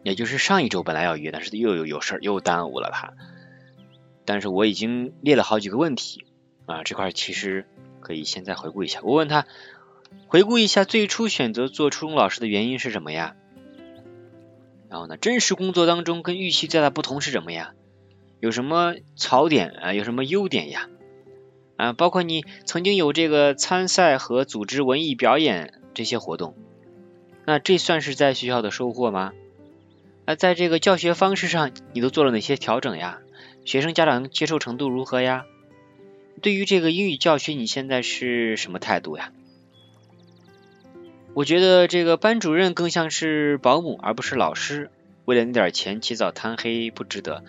[0.03, 3.12] 也就是上一周本来要约，但是又有有事儿又耽误了他。
[4.24, 6.27] 但是我已经列了好几个问题
[6.66, 7.64] 啊，这块其实
[8.04, 9.00] 可以现在回顾一下。
[9.02, 9.46] 我问他，
[10.28, 13.34] 回顾一下最初选择做初中老师的原因是什么呀？
[14.88, 17.72] 然后呢，真实工作当中跟预期最大的不同是什么呀？
[18.38, 19.92] 有什么槽点啊？
[19.92, 20.88] 有什么优点呀？
[21.76, 26.54] 啊，包括你曾经有这个参赛和组织文艺表演这些活动，
[27.46, 29.32] 那这算是在学校的收获吗？
[30.26, 33.18] 那在这个教学方式上，你都做了哪些调整呀？
[33.64, 35.46] 学生家长接受程度如何呀？
[36.42, 39.33] 对于这个英语教学，你现在是什么态度呀？
[41.33, 44.90] 我觉得这个班主任更像是保姆，而不是老师。
[45.25, 47.42] 为了那点钱起早贪黑不值得。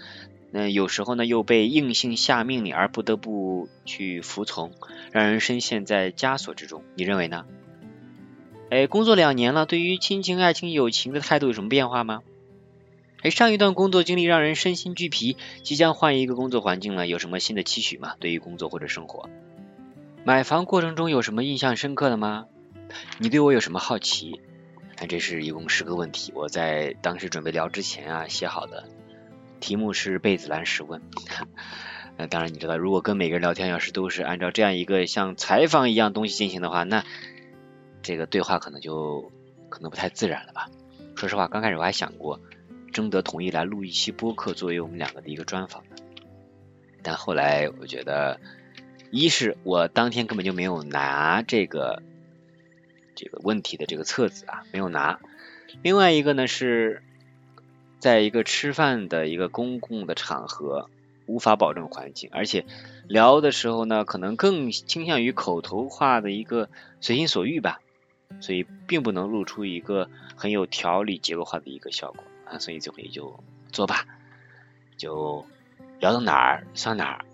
[0.52, 4.71] 那有时候呢又被硬性下命令而不得不去服从，
[5.12, 6.82] 让人深陷在枷锁之中。
[6.95, 7.45] 你认为呢？
[8.69, 12.21] 哎，工作两年了，对于亲情、爱情、友情的态度有什么变化吗？
[13.25, 18.13] 哎，上一段工作经历让人身心俱疲，即将换一个工作环境了，有什么新的期许吗？
[18.19, 19.27] 对于工作或者生活？
[20.23, 22.45] 买房过程中有什么印象深刻的吗？
[23.17, 24.41] 你对我有什么好奇？
[24.95, 28.88] 看，这是一共十个问题，我在当时准备聊之前啊写好的，
[29.59, 31.01] 题目是贝子兰十问。
[32.17, 37.03] 那当然你知道，如果跟每个人聊天要是都是按照这样一个像采访一样东西进行的话，那
[38.03, 39.31] 这个对话可能就
[39.69, 40.69] 可能不太自然了吧。
[41.15, 42.39] 说实话，刚开始我还想过
[42.95, 46.01] 征得同意来录一期播客作为我们两个的一个专访的，
[47.03, 48.39] 但后来我觉得，
[49.12, 52.01] 一是我当天根本就没有拿这个。
[53.17, 55.21] 这个问题的这个册子啊没有拿，
[55.81, 57.01] 另外一个呢是
[57.97, 60.89] 在一个吃饭的一个公共的场合，
[61.25, 62.65] 无法保证环境，而且
[63.08, 66.67] 聊的时候呢可能更倾向于口头化的一个
[66.99, 67.79] 随心所欲吧，
[68.41, 73.39] 所以并不能录出一个很有条理结构化的一个效果啊，所以这回就
[73.71, 74.05] 做吧，
[74.97, 75.45] 就
[75.99, 77.25] 聊到哪儿算哪儿。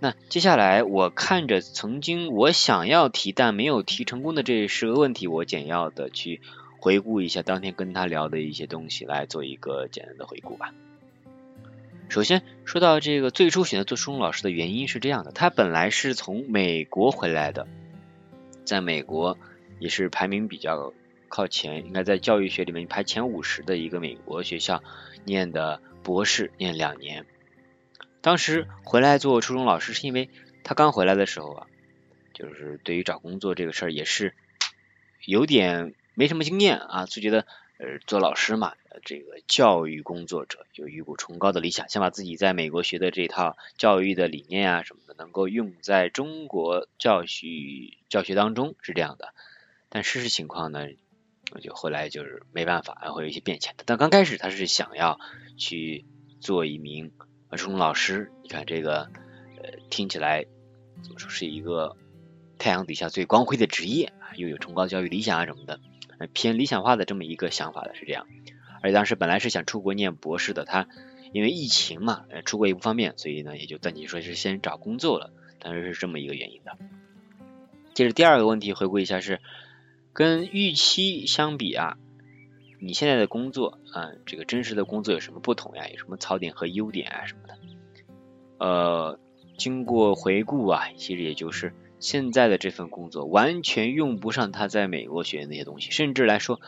[0.00, 6.40] 那接下来我看着曾经我想要提但没有提成功的这十个问题，我简要的去
[6.78, 10.72] 回顾一下当天跟他聊的一些东西，来做一个简单的回顾吧。
[12.08, 17.66] 首先说到这个最初选择做初中老师的原因是这样的，他本来是从美国回来的，
[18.64, 19.36] 在美国
[19.80, 20.94] 也是排名比较
[21.28, 24.82] 靠前，应该在教育学里面排前五十的一个美国学校
[25.24, 27.26] 念的博士，念两年。
[28.20, 30.28] 当时回来做初中老师，是因为
[30.64, 31.66] 他刚回来的时候啊，
[32.34, 34.34] 就是对于找工作这个事儿也是
[35.24, 37.46] 有点没什么经验啊，就觉得
[37.78, 47.46] 呃做老师嘛，这个教育工作者有一股崇高的理想，想把自己在美国学的这套教育的理念啊什么的，能够用在中国教学
[48.08, 49.32] 教学当中是这样的。
[49.88, 50.88] 但事实情况呢，
[51.52, 53.84] 我就后来就是没办法，会有一些变迁的。
[53.86, 55.18] 但刚开始他是想要
[55.56, 56.04] 去
[56.40, 57.12] 做一名。
[57.52, 59.10] 初中老师，你看这个，
[59.62, 60.44] 呃，听起来
[61.02, 61.96] 怎么说是一个
[62.58, 65.80] 太阳底下最光辉的职业啊，又有崇高教育理想啊什么的，
[66.34, 68.26] 偏理想化的这么一个想法的是这样。
[68.82, 70.88] 而且当时本来是想出国念博士的，他
[71.32, 76.76] 因为疫情嘛，出国也不方便，所以呢也就暂且说是先找工作了，当时是这么一个原因的。
[77.94, 79.40] 接着第二个问题回顾一下是
[80.12, 81.96] 跟预期相比啊。
[82.80, 85.88] 你现在的工作啊，这个真实的工作有什么不同呀？
[85.88, 87.58] 有什么槽点和优点啊什么的？
[88.58, 89.18] 呃，
[89.58, 96.60] 经过回顾啊，其实也就是现在的这份工作完全用不上他在美国学的那些东西，甚至来说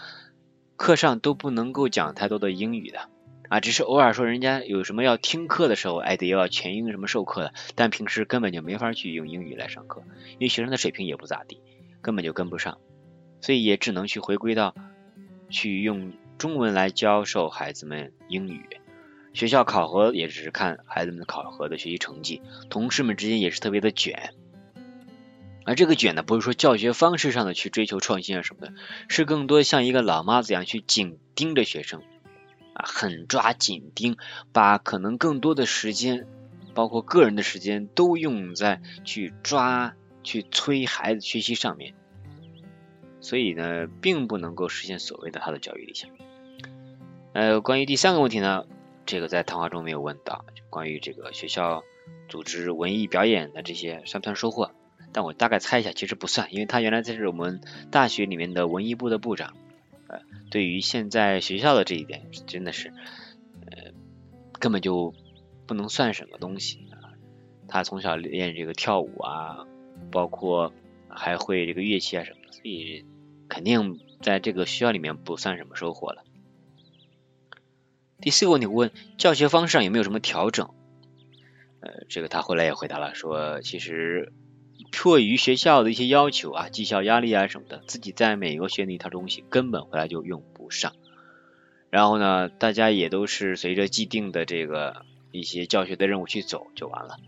[0.74, 3.08] 课上都不能够讲太多的英语的
[3.48, 11.60] 啊，只是偶尔说人家有什么要听课的时候，哎得要全英什么授课的，但平时根本就没法去用英语来上课，因为学生的水平也不咋地，
[12.02, 12.78] 根本就跟不上，
[13.40, 14.74] 所以也只能去回归到。
[15.52, 18.64] 去用中文来教授孩子们英语，
[19.32, 24.32] 学校考核也只是看孩子们考核的学习成绩，同事们之间也是特别的卷。
[25.64, 28.72] 而这个卷呢，不是说教学方式上的去追求创新啊什么的，
[29.08, 32.00] 是更多像一个老妈子一样去紧盯着学生，
[32.74, 34.16] 啊，狠抓紧盯，
[34.52, 36.28] 把可能更多的时间，
[36.74, 41.94] 包括个人的时间，都用在去抓、去催孩子学习上面，
[43.20, 46.10] 所以呢，并不能够实现所谓的他的教育理想。
[47.32, 48.66] 呃，关于第三个问题呢，
[49.06, 51.84] 这个在谈话中没有问到，就关于这个学校
[52.28, 54.72] 组织文艺表演的这些算不算收获？
[55.12, 59.54] 但我大概猜一下，其实不算，因为他原来在是我们大学里面的文艺部的部长。
[60.06, 62.92] 呃，对于现在学校的这一点，真的是，
[63.66, 63.92] 呃，
[64.58, 65.14] 根本就
[65.66, 67.14] 不能算什么东西啊。
[67.68, 69.66] 他从小练这个跳舞啊，
[70.10, 70.72] 包括
[71.08, 73.04] 还会这个乐器啊什么的，所以
[73.50, 76.24] 肯定在这个学校里面不算什么收获了。
[78.22, 80.70] 第四个问题，问教学方式上有没有什么调整？
[81.80, 84.32] 呃，这个他后来也回答了，说其实。
[84.92, 90.94] 迫于学校的一些要求啊，绩效压力啊什么的，自己在美国学那一套东西根本回来就用不上。
[91.90, 97.18] 然后呢，大家也都是随着既定的这个一些教学的任务去走就完了。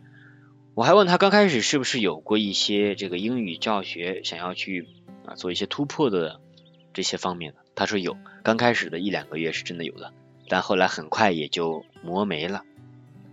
[0.75, 4.89] 我还问他刚开始是不是有过一些这个英语教学想要去
[5.27, 6.41] 啊做一些突破的
[6.93, 10.13] 这些方面的，他说有，刚开始的一两个月是真的有的，
[10.49, 12.65] 但后来很快也就磨没了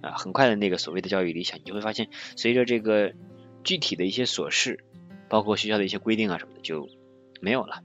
[0.02, 0.12] 啊。
[0.12, 3.14] 很快的那个所谓的教育理想，你就会发现随着这个。
[3.62, 4.86] 具体的一些琐事，
[5.28, 6.88] 包括学校的一些规定啊什么的就
[7.42, 7.84] 没有了。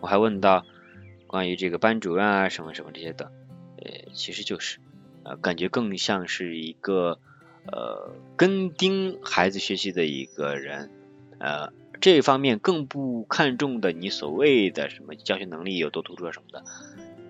[0.00, 0.66] 我还问到
[1.28, 3.30] 关于这个班主任啊什么什么这些的，
[3.76, 4.80] 呃，其实就是
[5.22, 7.20] 呃，感觉更像是一个
[7.68, 10.90] 呃跟盯孩子学习的一个人，
[11.38, 16.64] 呃，这方面更不看重的你所谓的什么教学能力有多突出啊什么的，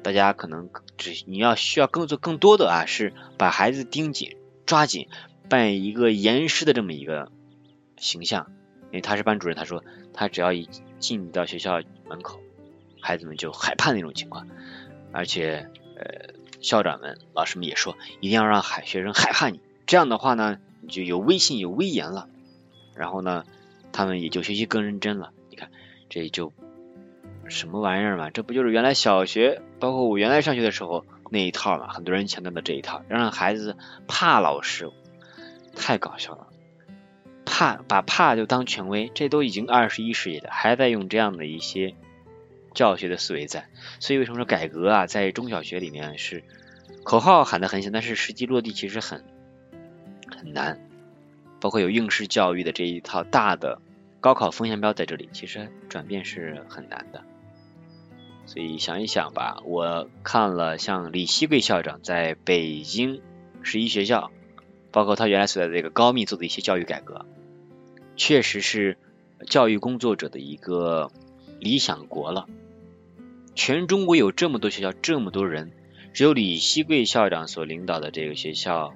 [0.02, 5.08] 大家可能只你要需要更做更多的啊，是把孩子盯紧抓紧。
[5.48, 7.32] 扮演一个严师的这么一个
[7.96, 8.50] 形象，
[8.88, 12.38] 因为他是班主任，他说他只要一进到学校门口，
[13.00, 14.46] 孩子们就害怕那种情况，
[15.10, 22.28] 而且呃校长们、老师们也说，一定要让海学生害怕你，这样的话呢，你就有威信、有威严了，
[22.94, 23.46] 然后呢，
[23.92, 25.32] 他们也就学习更认真了。
[25.50, 25.70] 你看，
[26.08, 26.52] 这就
[27.48, 28.30] 什么玩意儿嘛？
[28.30, 31.88] 这不就是原来小学，包括我原来上学的时候那一套嘛？
[31.88, 34.90] 很多人强调的这一套，让孩子怕老师。
[35.80, 36.48] 太搞笑了，
[37.46, 41.94] 怕把怕就当权威，这都已经二十一世纪了，还在用这样的一些
[42.74, 43.68] 教学的思维在。
[44.00, 46.42] 所以为什么说改革啊，在中小学里面是
[47.04, 49.24] 口号喊得很响，但是实际落地其实很
[50.36, 50.80] 很难。
[51.60, 53.80] 包括有应试教育的这一套大的
[54.20, 57.22] 高考风向标在这里，其实转变是很难的。
[58.46, 63.20] 所以想一想吧，我看了像李希贵校长在北京
[63.62, 64.30] 十一学校。
[64.90, 67.26] 包括他原来所在的这个高密做的一些教育改革，
[68.16, 68.96] 确实是
[69.46, 71.12] 教育工作者的一个
[71.60, 72.46] 理想国了。
[73.54, 75.72] 全中国有这么多学校，这么多人，
[76.14, 78.94] 只有李希贵校长所领导的这个学校，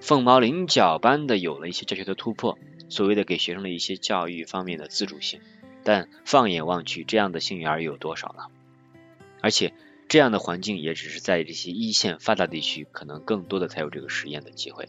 [0.00, 2.58] 凤毛麟角般的有了一些教学的突破，
[2.88, 5.40] 所谓的给学生的一些教育方面的自主性。
[5.82, 8.44] 但放眼望去，这样的幸运儿有多少呢？
[9.40, 9.72] 而且
[10.08, 14.88] 这样的环境也只是在这些一线发达地区，可能更多的才有这个实验的机会。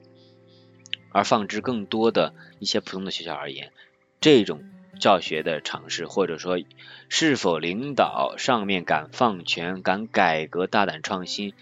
[1.12, 3.72] 而放之更多的一些普通的学校而言，
[4.22, 4.64] 这种
[5.00, 6.58] 教学的尝试，或者说
[7.10, 11.54] 是否领导上面敢放权、敢改革、大胆创新，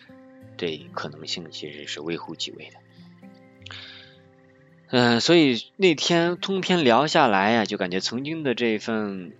[0.58, 2.78] 这可能性其实是微乎其微的。
[4.92, 9.34] 嗯，所以那天通篇聊下来呀，就感觉曾经的这份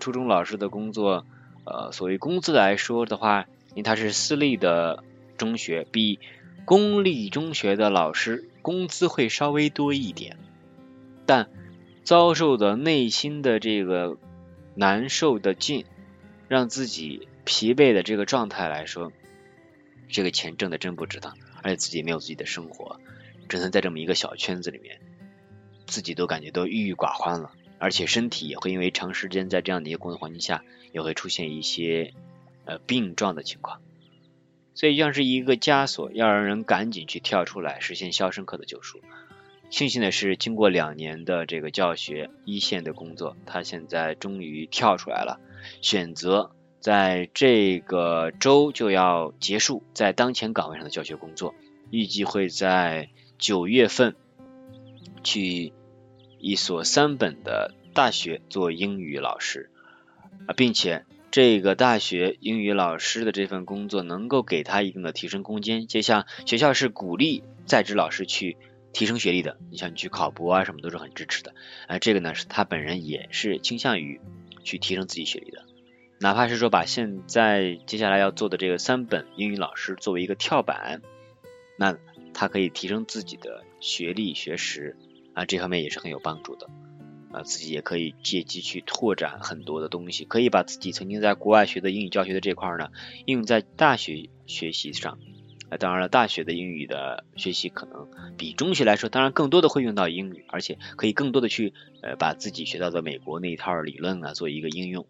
[0.00, 1.24] 初中老师的工作，
[1.64, 5.04] 呃，所谓工资来说的话，因为他是私立的
[5.36, 6.18] 中学，比
[6.64, 8.44] 公立中学的老师。
[8.60, 10.36] 工资会稍微多一点，
[11.24, 11.48] 但
[12.04, 14.18] 遭受的内心的这个
[14.74, 15.86] 难受的劲，
[16.48, 19.10] 让自己疲惫的这个状态来说，
[20.10, 23.00] 这个钱挣的真不值当，而且自己没有自己的生活，
[23.48, 25.00] 只能在这么一个小圈子里面，
[25.86, 32.12] 自己都感觉都郁郁寡欢了，而且身体也会因为长时间在这样的一个工作环境下，也会出现一些
[32.64, 33.80] 呃病状的情况。
[34.74, 39.00] 所以像是一个枷锁，要让人赶紧去跳出来，实现肖申克的救赎。
[39.70, 45.40] 庆幸的是，经过两年的这个教学一线的工作，他现在终于跳出来了，
[45.82, 51.54] 选择在这个周就要结束在当前岗位上的教学工作，
[51.90, 54.14] 预计会在九月份
[55.22, 55.72] 去
[56.38, 59.70] 一所三本的大学做英语老师
[60.46, 61.04] 啊，并且。
[61.30, 68.56] 这个大学英语老师的这份工作能够给他一定的提升空间，就像学校是鼓励在职老师去
[68.94, 71.52] 提升学历的，你像你去考博啊什么都是很支持的。
[71.86, 74.22] 啊，这个呢是他本人也是倾向于
[74.64, 75.66] 去提升自己学历的。
[76.18, 81.02] 哪怕是说把现在接下来要做的这个三本英语老师作为一个跳板，
[81.76, 81.98] 那
[82.32, 84.96] 他可以提升自己的学历学识
[85.34, 86.68] 啊，这方面也是很有帮助的
[87.32, 92.90] 啊，自己也可以借机去拓展很多的东西，可以把自己曾经在国外学的英语教学的这块呢，
[93.26, 95.18] 应用在大学学习上。
[95.70, 98.08] 啊，当然了，大学的英语的学习可能
[98.38, 105.06] 比中学来说，当然更多的会用到英语，而且可以更多的去呃把自己学到的美国那一套理论啊做一个应用。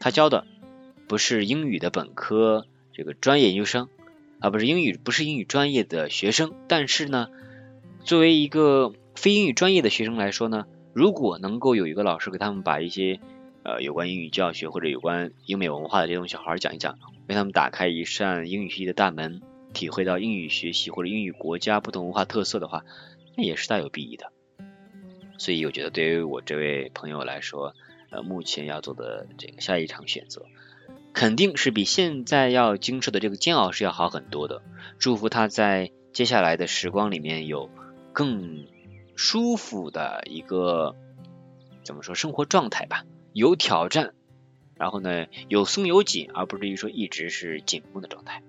[0.00, 0.46] 他教的
[1.06, 2.64] 不是英语的本科
[2.94, 3.90] 这个专业研究生，
[4.40, 7.28] 而不是英语不是英语专业的学生，但是呢，
[8.04, 13.20] 作为一个非英语专业的学生来说呢，如果能够有一个老师给他们把一些
[13.64, 19.40] 呃有关英语教学或者有关英美文化的这些东西好好讲一讲，为他们打开一扇英语学习的大门。
[19.74, 22.86] 体会到英语学习或者英语国家不同文化特色的话，
[23.36, 24.32] 那也是大有裨益的。
[25.36, 27.74] 所以我觉得对于我这位朋友来说，
[28.08, 30.46] 呃，目前要做的这个下一场选择，
[31.18, 34.62] 肯定是比现在要经受的这个煎熬是要好很多的。
[35.00, 37.70] 祝福他在接下来的时光里面有
[38.12, 38.68] 更
[39.16, 40.94] 舒服的一个
[41.82, 44.14] 怎么说生活状态吧，有挑战，
[44.76, 48.44] 然后呢有松有紧，而不至于说一直是紧绷的状态。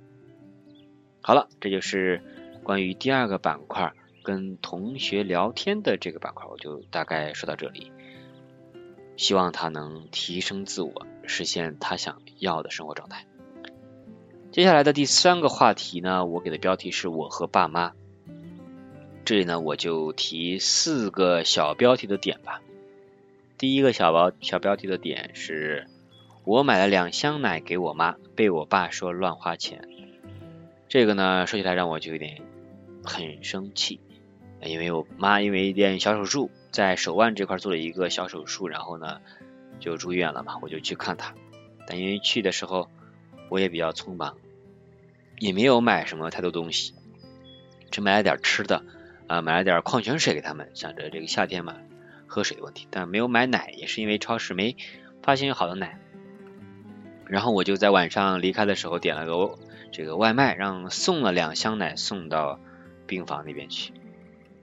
[1.22, 2.22] 好了，这就是
[2.62, 7.92] 关于第二个板块跟同学聊天的这个板块，我就大概说到这里。
[9.18, 13.26] 希望他能提升自我，实现他想要的生活状态。
[14.52, 17.94] 接下来的第三个话题呢，我给的标题是我和爸妈。
[19.24, 22.62] 这里呢，我就提四个小标题的点吧。
[23.58, 25.86] 第一个小标小标题的点是
[26.46, 29.88] 我买了两箱奶给我妈，被我爸说乱花钱。
[30.88, 32.42] 这个呢，说起来让我就有点
[33.04, 34.00] 很生气，
[34.64, 39.22] 因为我妈因为一点小手术，在手腕这块做了一个小手术，然后呢
[39.80, 41.34] 就住院了嘛，我就去看他。
[41.88, 42.90] 但因为去的时候
[43.50, 44.38] 我也比较匆忙，
[45.38, 46.94] 也没有买什么太多东西，
[47.92, 48.84] 只买了点吃的
[49.28, 51.76] 啊，买了点矿泉水给他们，想着这个夏天嘛
[52.28, 54.76] 喝水的问题，但没有买奶，也是因为超市没
[55.24, 56.00] 发现有好的奶。
[57.26, 59.58] 然后我就在晚上离开的时候点了个。
[59.92, 62.60] 这个外卖让送了两箱奶送到
[63.08, 63.92] 病房那边去，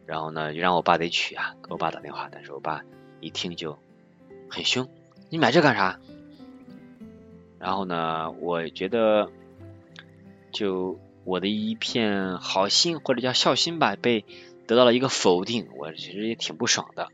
[0.07, 2.85] 然后呢就让我爸得取啊，给我爸打电话，但是我爸
[3.19, 3.77] 一听就
[4.49, 4.89] 很凶，
[5.37, 6.01] 你买这干啥？
[7.59, 9.31] 然后呢，我觉得
[10.51, 14.25] 就我的一片好心或者叫孝心吧，被
[14.67, 17.09] 得到了一个否定，我其实也挺不爽的。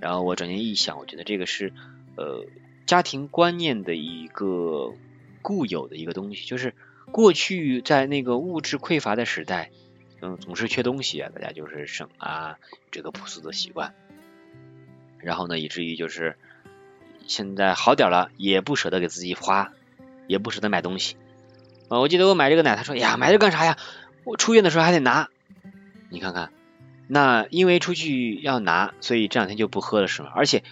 [0.00, 1.72] 然后我转念一想，我觉得这个是
[2.16, 2.46] 呃
[2.86, 4.92] 家庭观念的一个
[5.42, 6.76] 固有的一个东西，就是。
[7.10, 9.70] 过去在那个物质匮乏的时代，
[10.20, 12.58] 嗯，总是缺东西啊，大家就是省啊，
[12.92, 13.92] 这个朴素的习惯。
[15.18, 16.38] 然后呢，以至于就是
[17.26, 19.72] 现在好点了，也不舍得给自己花，
[20.26, 21.16] 也不舍得买东西。
[21.88, 23.76] 啊，我记得我买这个奶，他说呀，买这干啥呀？
[24.24, 25.28] 我出院的时候还得拿。
[26.10, 26.52] 你看看，
[27.08, 30.30] 那因为出去要拿，所以这两天就不喝了是吗？
[30.34, 30.62] 而且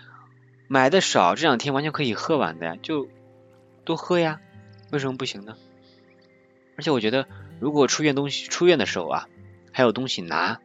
[0.68, 3.08] 买的少，这两天完全可以喝完的呀，就
[3.84, 4.40] 多喝呀，
[4.90, 5.56] 为什么不行呢？
[6.76, 7.26] 而且我觉得，
[7.58, 9.28] 如果出院东西出院的时候啊，
[9.72, 10.60] 还有东西拿，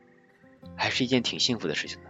[0.75, 2.09] 还是一件挺幸福的事情的。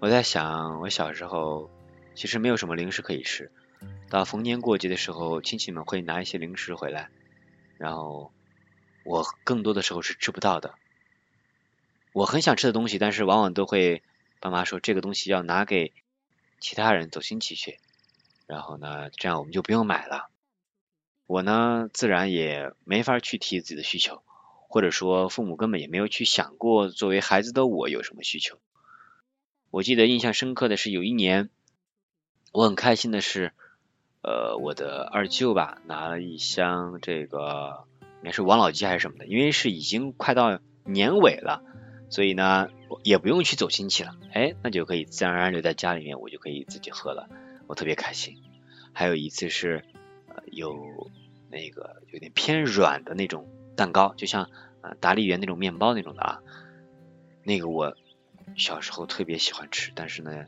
[0.00, 1.70] 我在想，我小时候
[2.14, 3.50] 其实没有什么零食可以吃，
[4.08, 7.10] 到逢年过节的时候，亲戚们会拿一些零食回来，
[7.78, 8.32] 然后
[9.04, 10.74] 我更多的时候是吃不到的。
[12.12, 14.02] 我很想吃的东西，但是往往都会
[14.40, 15.92] 爸妈说这个东西要拿给
[16.60, 17.80] 其他人走亲戚去，
[18.46, 20.30] 然后呢，这样我们就不用买了。
[21.26, 24.22] 我呢，自然也没法去提自己的需求，
[24.68, 28.60] 或者说父母根本也没有去想过作为孩子的我有什么需求。
[29.70, 31.50] 我记得印象深刻的是有一年，
[32.54, 33.52] 我很开心的是，
[34.22, 37.84] 呃，我的二舅吧拿了一箱这个
[38.20, 41.64] 应该是王老吉还是什么的，因为是已经快到年尾了，
[42.10, 42.68] 所以呢
[43.02, 47.28] 也不用去走亲戚了，哎，那就可以自然而然留在家里面，我就可以自己喝了，
[47.66, 48.38] 我特别开心。
[48.92, 49.84] 还有一次是。
[50.50, 51.10] 有
[51.48, 54.50] 那个有点偏软的那种蛋糕，就像
[54.82, 56.40] 呃达利园那种面包那种的啊。
[57.44, 57.96] 那个我
[58.56, 60.46] 小时候特别喜欢吃，但是呢，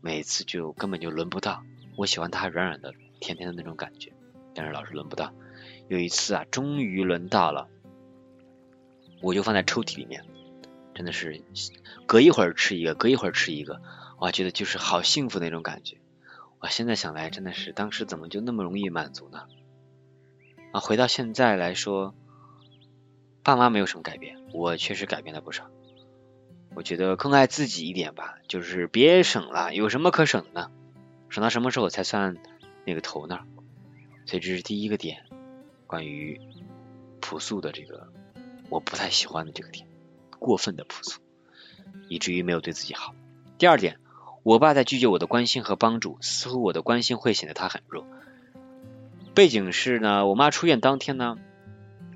[0.00, 1.62] 每次就根本就轮不到。
[1.96, 4.12] 我喜欢它软软的、甜甜的那种感觉，
[4.54, 5.32] 但是老是轮不到。
[5.88, 7.68] 有一次啊，终于轮到了，
[9.20, 10.24] 我就放在抽屉里面，
[10.94, 11.42] 真的是
[12.06, 13.80] 隔一会儿吃一个，隔一会儿吃一个，
[14.18, 15.96] 哇，觉得就是好幸福那种感觉。
[16.60, 19.46] 我现在想来，真的是当时怎么就那么容易满足呢？
[20.72, 22.14] 啊，回到现在来说，
[23.42, 25.70] 爸妈没有什么改变，我确实改变了不少。
[26.78, 30.70] 我觉得更爱自己一点吧，就是别省了，有什么可省的？
[31.28, 32.36] 省到什么时候才算
[32.84, 33.40] 那个头呢？
[34.26, 35.24] 所以这是第一个点，
[35.88, 36.40] 关于
[37.20, 38.12] 朴素的这个
[38.68, 39.88] 我不太喜欢的这个点，
[40.38, 41.18] 过分的朴素，
[42.08, 43.12] 以至于没有对自己好。
[43.58, 43.98] 第二点，
[44.44, 48.06] 我爸在拒绝我的关心和帮助，似乎我的关心会显得他很弱。
[49.34, 51.38] 背景是呢，我妈出院当天呢，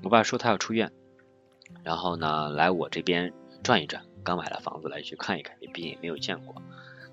[0.03, 0.93] 我爸说他要出院，
[1.83, 6.55] 然后呢来我这边转一转，刚买了房子来去看一看，也毕竟也没有见过，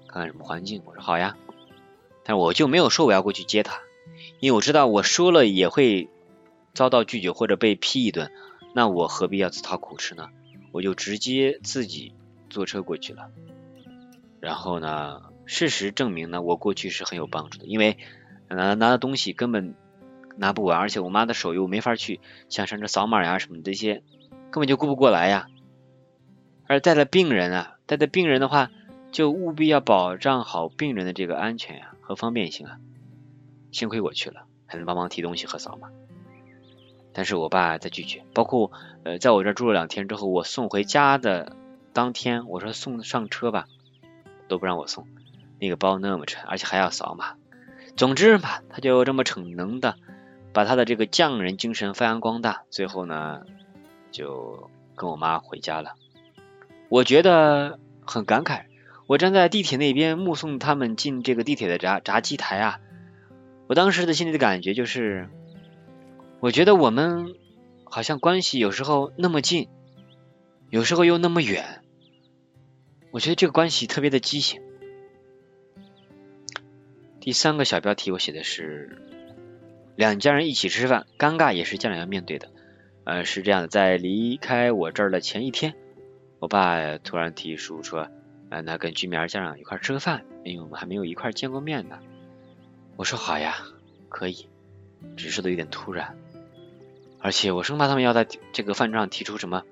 [0.08, 0.82] 看看什么环境。
[0.84, 1.36] 我说好呀，
[2.24, 3.80] 但是我就没有说我要过去接他。
[4.38, 6.08] 因为我知道我说了也会
[6.74, 8.30] 遭到拒绝或者被批一顿，
[8.74, 10.28] 那我何必要自讨苦吃呢？
[10.72, 12.12] 我就直接自己
[12.48, 13.30] 坐车过去了。
[14.40, 17.98] 然后呢，事实证明呢，我过去是很有帮助的，因为
[18.48, 19.74] 拿拿的东西根本
[20.36, 24.02] 拿不完，而且我妈的手又没法去，像上这扫码呀什么这些，
[24.50, 25.48] 根本就顾不过来呀。
[26.70, 28.70] 而带了病人啊，带的病人的话，
[29.10, 32.78] 就务必要保障好病人的这个安全呀和方便性啊。
[33.72, 35.88] 幸亏我去了，还能帮忙提东西和扫码。
[37.12, 38.70] 但是我爸在拒绝，包括
[39.02, 41.56] 呃，在我这住了两天之后，我送回家的
[41.92, 43.66] 当天，我说送上车吧，
[44.46, 45.08] 都不让我送。
[45.58, 47.34] 那个包那么沉，而且还要扫码。
[47.96, 49.96] 总之嘛，他就这么逞能的，
[50.52, 52.62] 把他的这个匠人精神发扬光大。
[52.70, 53.40] 最后呢，
[54.12, 55.96] 就跟我妈回家了。
[56.90, 58.64] 我觉得很感慨，
[59.06, 62.80] 我站在地铁那边目送他们进这个地铁的闸闸机台啊。
[63.68, 65.28] 我当时的心里的感觉就是，
[66.40, 67.36] 我觉得我们
[67.84, 69.68] 好像关系有时候那么近，
[70.68, 71.80] 有时候又那么远。
[73.12, 74.60] 我觉得这个关系特别的畸形。
[77.20, 78.98] 第三个小标题我写的是
[79.94, 82.48] 两家人一起吃饭，尴尬也是家长要面对的。
[83.04, 85.76] 呃，是这样的，在离开我这儿的前一天，
[86.40, 88.08] 我爸突然提出说，
[88.48, 91.98] 呃，那跟居民家长一块吃个饭，因为我们还没有一块见过面呢。
[92.96, 93.58] 我说好呀，
[94.08, 94.48] 可以，
[95.16, 96.16] 只是的有点突然，
[97.20, 99.64] 而且我生怕他们要在这个饭桌上提出什么，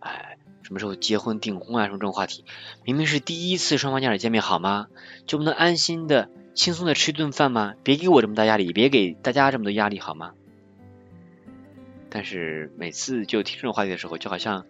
[0.00, 2.44] 哎，什么时候结婚订婚啊什么这种话题。
[2.84, 4.88] 明明是第一次双方家长见面，好吗？
[5.26, 7.74] 就不能安心的、轻松的吃一顿饭吗？
[7.84, 10.32] 别给我这么大压力，别给大家这么多压力，好吗？
[12.10, 14.66] 但是每次就提这种话题的时候，就好像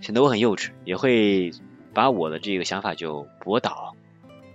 [0.00, 1.50] 显得我很幼稚，也会
[1.94, 3.94] 把我的这个想法就驳倒，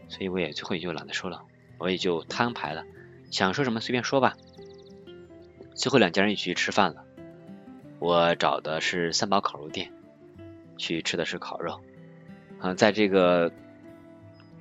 [0.08, 1.44] 所以我也最后也就懒得说了。
[1.78, 2.86] 我也就摊牌了，
[3.32, 4.38] 想说什么随便说吧。
[5.74, 7.04] 最后两家人一起去吃饭了，
[7.98, 9.92] 我找的是三宝烤肉店，
[10.78, 11.82] 去吃的是烤肉。
[12.60, 13.52] 嗯，在这个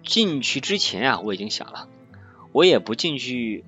[0.02, 1.88] 进去之前啊，我已经想了，
[2.52, 3.64] 我也不进去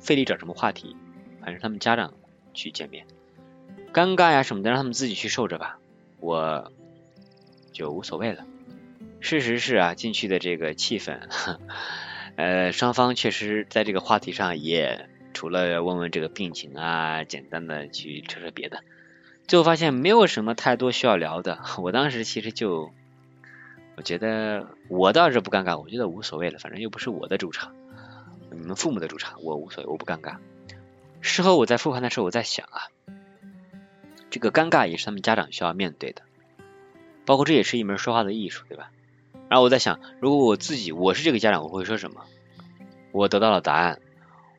[0.00, 0.96] 费力找什么话题，
[1.40, 2.14] 反正他们家长
[2.52, 3.06] 去见面，
[3.92, 5.78] 尴尬呀什么的，让他们自己去受着吧，
[6.22, 6.72] 我
[7.72, 8.46] 就无所谓了。
[9.20, 11.20] 事实是啊，进去的这个气氛。
[12.36, 18.82] 呃，双方确实在这个话题上也除了问问这个病情啊，简单的去扯扯别的，
[19.46, 21.58] 最后发现没有什么太多需要聊的。
[21.82, 22.90] 我当时其实就，
[23.96, 27.74] 我觉得我倒是不尴尬，我觉得无所谓了，反正又不是我的主场，
[28.50, 30.36] 你们父母的主场，我无所谓，我不尴尬。
[31.20, 32.88] 事后我在复盘的时候，我在想啊，
[34.32, 36.22] 这个尴尬也是他们家长需要面对的，
[37.26, 38.90] 包括这也是一门说话的艺术，对吧？
[39.50, 42.24] 然后我在想，如果我自己我是这个家长，我会说什么？
[43.12, 44.00] 我得到了答案，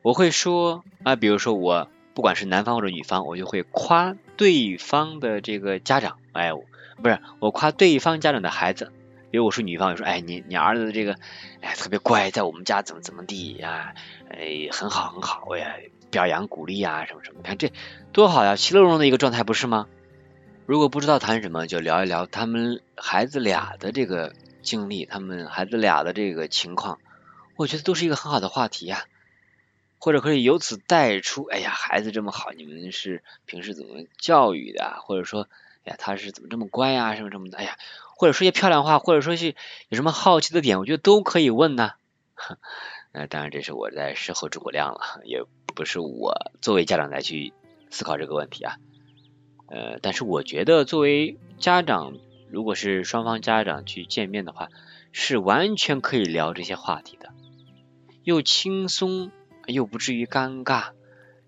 [0.02, 6.52] 我会说啊，比如说我不管是男方或者女方，我就会夸对方的这个家长，哎，
[7.02, 8.92] 不是我夸对方家长的孩子，
[9.32, 11.16] 比如我是女方，我说哎，你你儿子这个
[11.62, 13.92] 哎特别乖，在我们家怎么怎么地呀，
[14.30, 17.72] 哎很好很好，我也表扬鼓励啊什么什么，你看这
[18.12, 19.88] 多好呀，其乐融融的一个状态不是吗？
[20.64, 24.32] 如果不知道谈什么，就聊一聊他们孩子俩的这个。
[24.64, 26.98] 经历他们孩子俩的这个情况，
[27.56, 29.04] 我觉得都是一个很好的话题呀。
[29.98, 35.02] 或者可以由此带出，哎呀，孩子这么好，你们是平时怎么教育的？
[35.02, 35.48] 或者说，
[35.84, 37.14] 哎呀，他是怎么这么乖呀？
[37.14, 37.76] 什么什么的，哎呀，
[38.16, 39.54] 或者说些漂亮话，或者说是
[39.90, 41.90] 有什么好奇的点，我觉得都可以问呢。
[43.12, 45.44] 那 当然，这是我在事后诸葛亮了，也
[45.74, 47.52] 不是我作为家长来去
[47.90, 48.76] 思考这个问题啊。
[49.66, 52.16] 呃，但是我觉得作为家长。
[52.50, 54.68] 如果是双方家长去见面的话，
[55.10, 57.30] 是完全可以聊这些话题的，
[58.22, 59.32] 又轻松
[59.66, 60.90] 又不至于尴尬，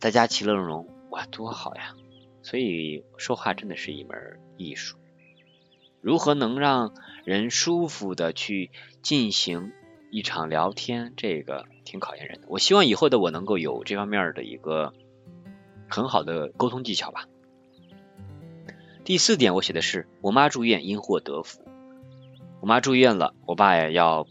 [0.01, 1.95] 大家其乐融融，哇，多好呀！
[2.43, 4.97] 所以说话真的是一门艺术，
[6.01, 6.93] 如何能让
[7.24, 9.70] 人舒服的去进行
[10.11, 12.47] 一场聊天，这个挺考验人的。
[12.49, 14.93] 我希望以后的我能够有这方面的一个
[15.89, 17.27] 很好的沟通技巧吧。
[19.05, 21.63] 第四点，我写的是我妈住院因祸得福。
[22.61, 24.27] 我妈住院了，我爸也要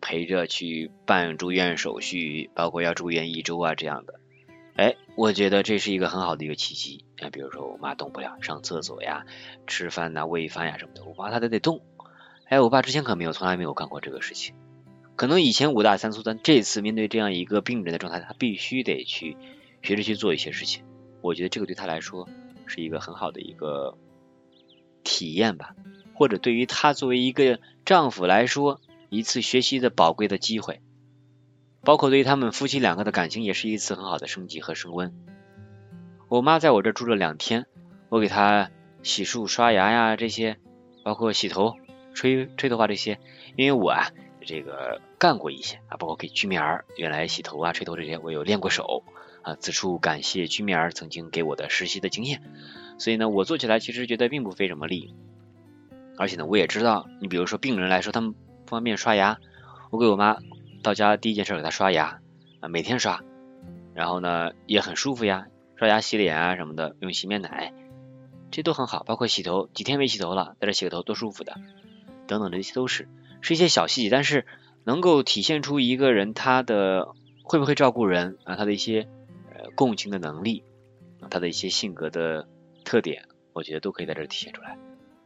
[0.00, 4.18] 陪着去办住院手续，包括要住院一周啊这样的。
[4.74, 7.04] 哎，我觉得这是一个很好的一个契机。
[7.20, 9.26] 啊，比如说我妈动不了，上厕所呀、
[9.66, 11.82] 吃饭呐、喂饭呀什么的，我妈她都得动。
[12.48, 14.54] 哎，我爸之前可没有，从来没有干过这个事情。
[15.16, 19.36] 可能以前五大三粗，但这次面对这样一个病人的状态，他必须得去
[19.82, 20.84] 学着去做一些事情。
[21.22, 22.28] 我觉得这个对他来说
[22.66, 23.96] 是一个很好的一个
[25.02, 25.74] 体验吧，
[26.14, 30.80] 或者对于他作为一个丈夫来说，一次学习的宝贵的机会。
[31.82, 35.14] 包括对于他们夫妻两个的感情，也是一次很好的升级和升温。
[36.28, 37.66] 我妈在我这住了两天，
[38.08, 38.70] 我给她
[39.04, 40.58] 洗漱、刷牙呀这些，
[41.04, 41.76] 包括洗头、
[42.12, 43.20] 吹吹头发这些，
[43.56, 44.10] 因为我啊
[44.46, 49.04] 这个干过一些啊，包括给居民儿原来洗头啊、吹头这些，我有练过手
[49.42, 49.56] 啊。
[49.60, 52.42] 此处感谢居民儿曾经给我的实习的经验，
[52.98, 55.14] 所以呢，我做起来其实觉得并不费什么力，
[56.16, 59.38] 而且呢，我也知道，你比如说病人来说，他们不方便刷牙，
[59.90, 60.38] 我给我妈。
[60.82, 62.20] 到家第一件事给她刷牙
[62.60, 63.24] 啊，每天刷，
[63.92, 67.72] 然后呢也很舒服呀，刷牙洗脸啊什么的，用洗面奶，
[68.52, 69.02] 这都很好。
[69.02, 71.56] 包括洗头，几天没洗头了，在这洗个头多舒服的，
[72.28, 73.08] 等等这些都是
[73.40, 74.46] 是一些小细节，但是
[74.84, 79.08] 能够体现出一个人他的会不会照顾人啊，他的一些
[79.52, 80.62] 呃共情的能力
[81.20, 82.48] 啊，他的一些性格的
[82.84, 84.78] 特点，我觉得都可以在这体现出来。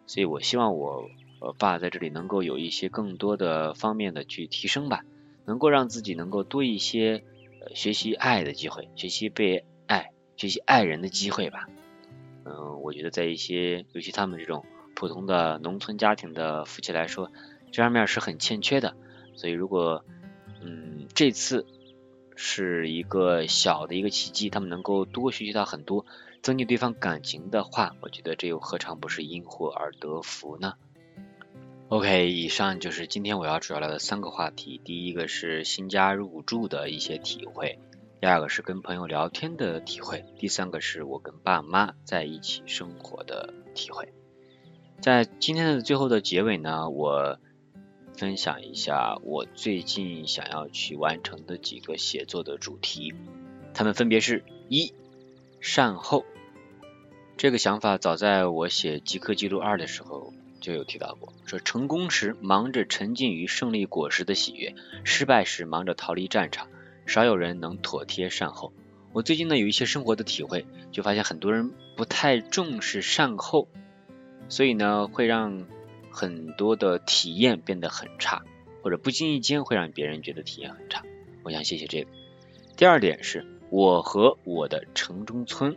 [0.07, 1.09] 所以我希望我
[1.41, 5.05] 呃爸在这里能够有一些更多的方面的去提升吧。
[5.47, 7.25] 能够让自己能够多一些
[7.61, 11.67] 呃学习爱的机会，学习被爱，学习爱人的机会吧。
[12.45, 17.33] 嗯，我觉得在一些尤其他们这种普通的农村家庭的夫妻来说，
[17.73, 18.95] 这方面是很欠缺的。
[19.35, 20.05] 所以如果
[20.63, 21.67] 嗯这次
[22.37, 26.07] 是一个小的一个契机，他们能够多学习到很多，
[26.43, 30.75] 增进对方感情的话，我觉得这又何尝不是因祸而得福呢
[31.89, 34.81] ？OK，以上就是今天我要主要聊的三个话题。
[34.85, 37.79] 第一个是新家入住的一些体会，
[38.21, 44.13] 第二个是跟朋友聊天的体会，第三个是我跟爸妈在一起生活的体会。
[45.01, 47.39] 在今天的最后的结尾呢，我
[48.21, 53.15] 分享一下我最近想要去完成的几个写作的主题，
[53.73, 54.93] 它们分别是：一、
[55.63, 56.27] 善后。
[57.39, 60.35] 这个想法早在我写《极客记录二》的时候。
[60.61, 66.69] 就有提到过，说成功时忙着沉浸于胜利果实的喜悦，失败时忙着逃离战场，
[67.07, 68.75] 少有人能妥帖善后。
[69.15, 73.69] 我最近呢有一些生活的体会，就发现很多人不太重视善后，
[74.51, 75.67] 所以呢会让
[76.11, 78.43] 很多的体验变得很差，
[78.83, 81.05] 或者不经意间会让别人觉得体验很差。
[81.43, 82.11] 我想谢谢这个。
[82.77, 85.77] 第二点是我和我的城中村，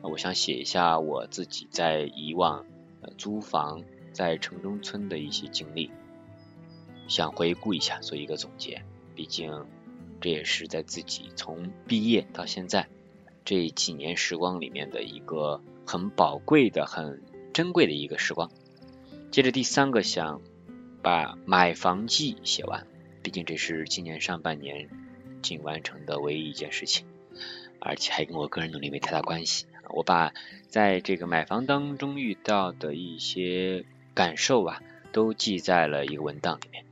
[0.00, 2.64] 我想写一下我自己在以往
[3.18, 3.82] 租房。
[4.12, 5.90] 在城中村的一些经历，
[7.08, 8.82] 想回顾一下，做一个总结。
[9.14, 9.64] 毕竟
[10.20, 12.88] 这也是在自己从毕业到现在
[13.42, 17.22] 这几年时光里面的一个很宝贵的、很
[17.54, 18.50] 珍贵的一个时光。
[19.32, 20.40] 接着第三个，想
[21.02, 22.86] 把买房记写完，
[23.22, 24.88] 毕竟这是今年上半年
[25.40, 27.06] 仅完成的唯一一件事情，
[27.80, 29.64] 而且还跟我个人努力没太大关系。
[29.88, 30.34] 我把
[30.68, 33.84] 在这个买房当中遇到的一些。
[34.14, 36.84] 感受啊，都记在了一个文档里面。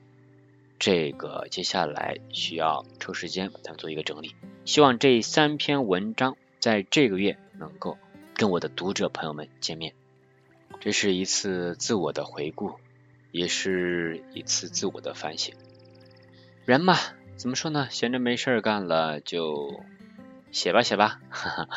[0.79, 4.35] 这个接下来需要抽时间把它做一个整理。
[4.65, 7.99] 希望这三篇文章在这个月能够
[8.33, 9.93] 跟我的读者朋友们见面。
[10.81, 12.73] 这是一次自我的回顾，
[13.31, 15.55] 也是一次自我的反省。
[16.65, 16.97] 人嘛，
[17.37, 17.89] 怎么说呢？
[17.91, 19.85] 闲着没事干了就
[20.51, 21.69] 写吧写吧，哈哈。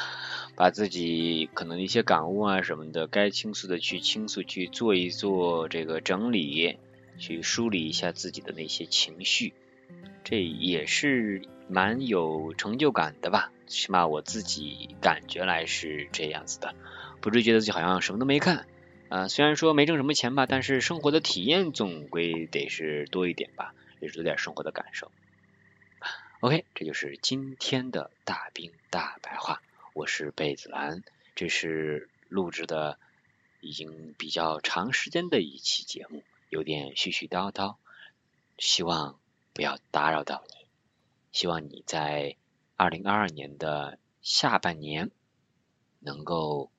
[0.56, 6.78] 把自己可能一些感悟啊什么的，该倾诉的去倾诉，去做一做这个整理，
[7.18, 9.54] 去梳理一下自己的那些情绪，
[10.24, 13.51] 这也是蛮有成就感的吧？
[13.66, 16.76] 起码我自己感觉来是这样子的，
[17.20, 18.68] 不是觉得自己好像什么都没干
[19.10, 19.28] 啊。
[19.28, 25.12] 虽然说没挣什么钱吧，但是生活的体验总归得是多一点吧，也是多点生活的感受。
[26.39, 29.62] OK，这就是今天的大兵大白话。
[29.93, 31.04] 我是贝子兰，
[31.36, 32.99] 这是录制的
[33.62, 37.76] 已经比较长时间的一期节目，有点絮絮叨叨，
[38.58, 39.20] 希望
[39.54, 40.66] 不要打扰到你，
[41.32, 42.36] 希望你在
[42.76, 45.12] 二零二二年的下半年
[45.99, 46.72] 能够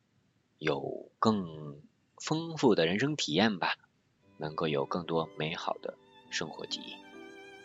[0.58, 1.80] 有更
[2.24, 3.74] 丰富的人生体验吧，
[4.38, 5.98] 能够有更多美好的
[6.30, 6.96] 生活记忆，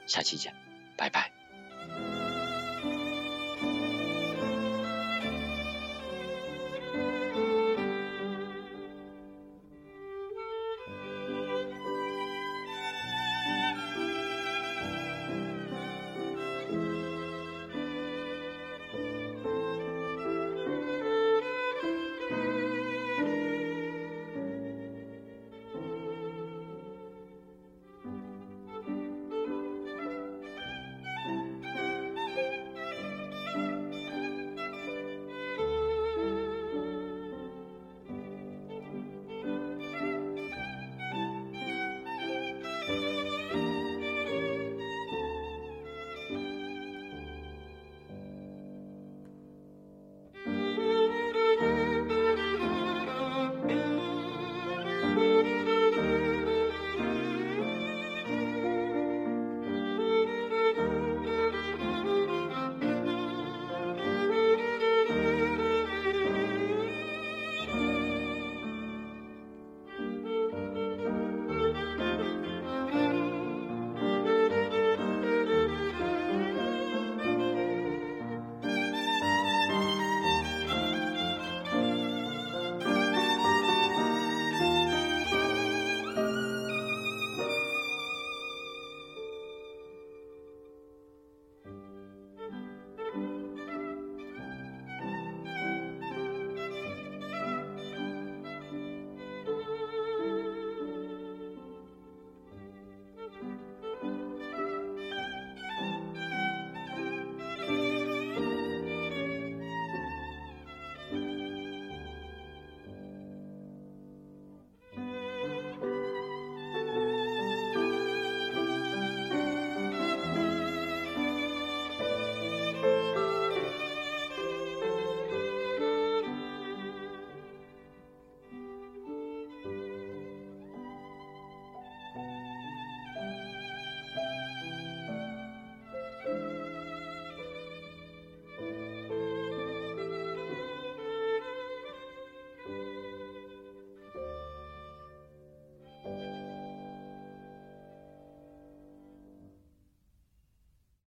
[0.05, 0.53] 下期见，
[0.97, 2.28] 拜拜。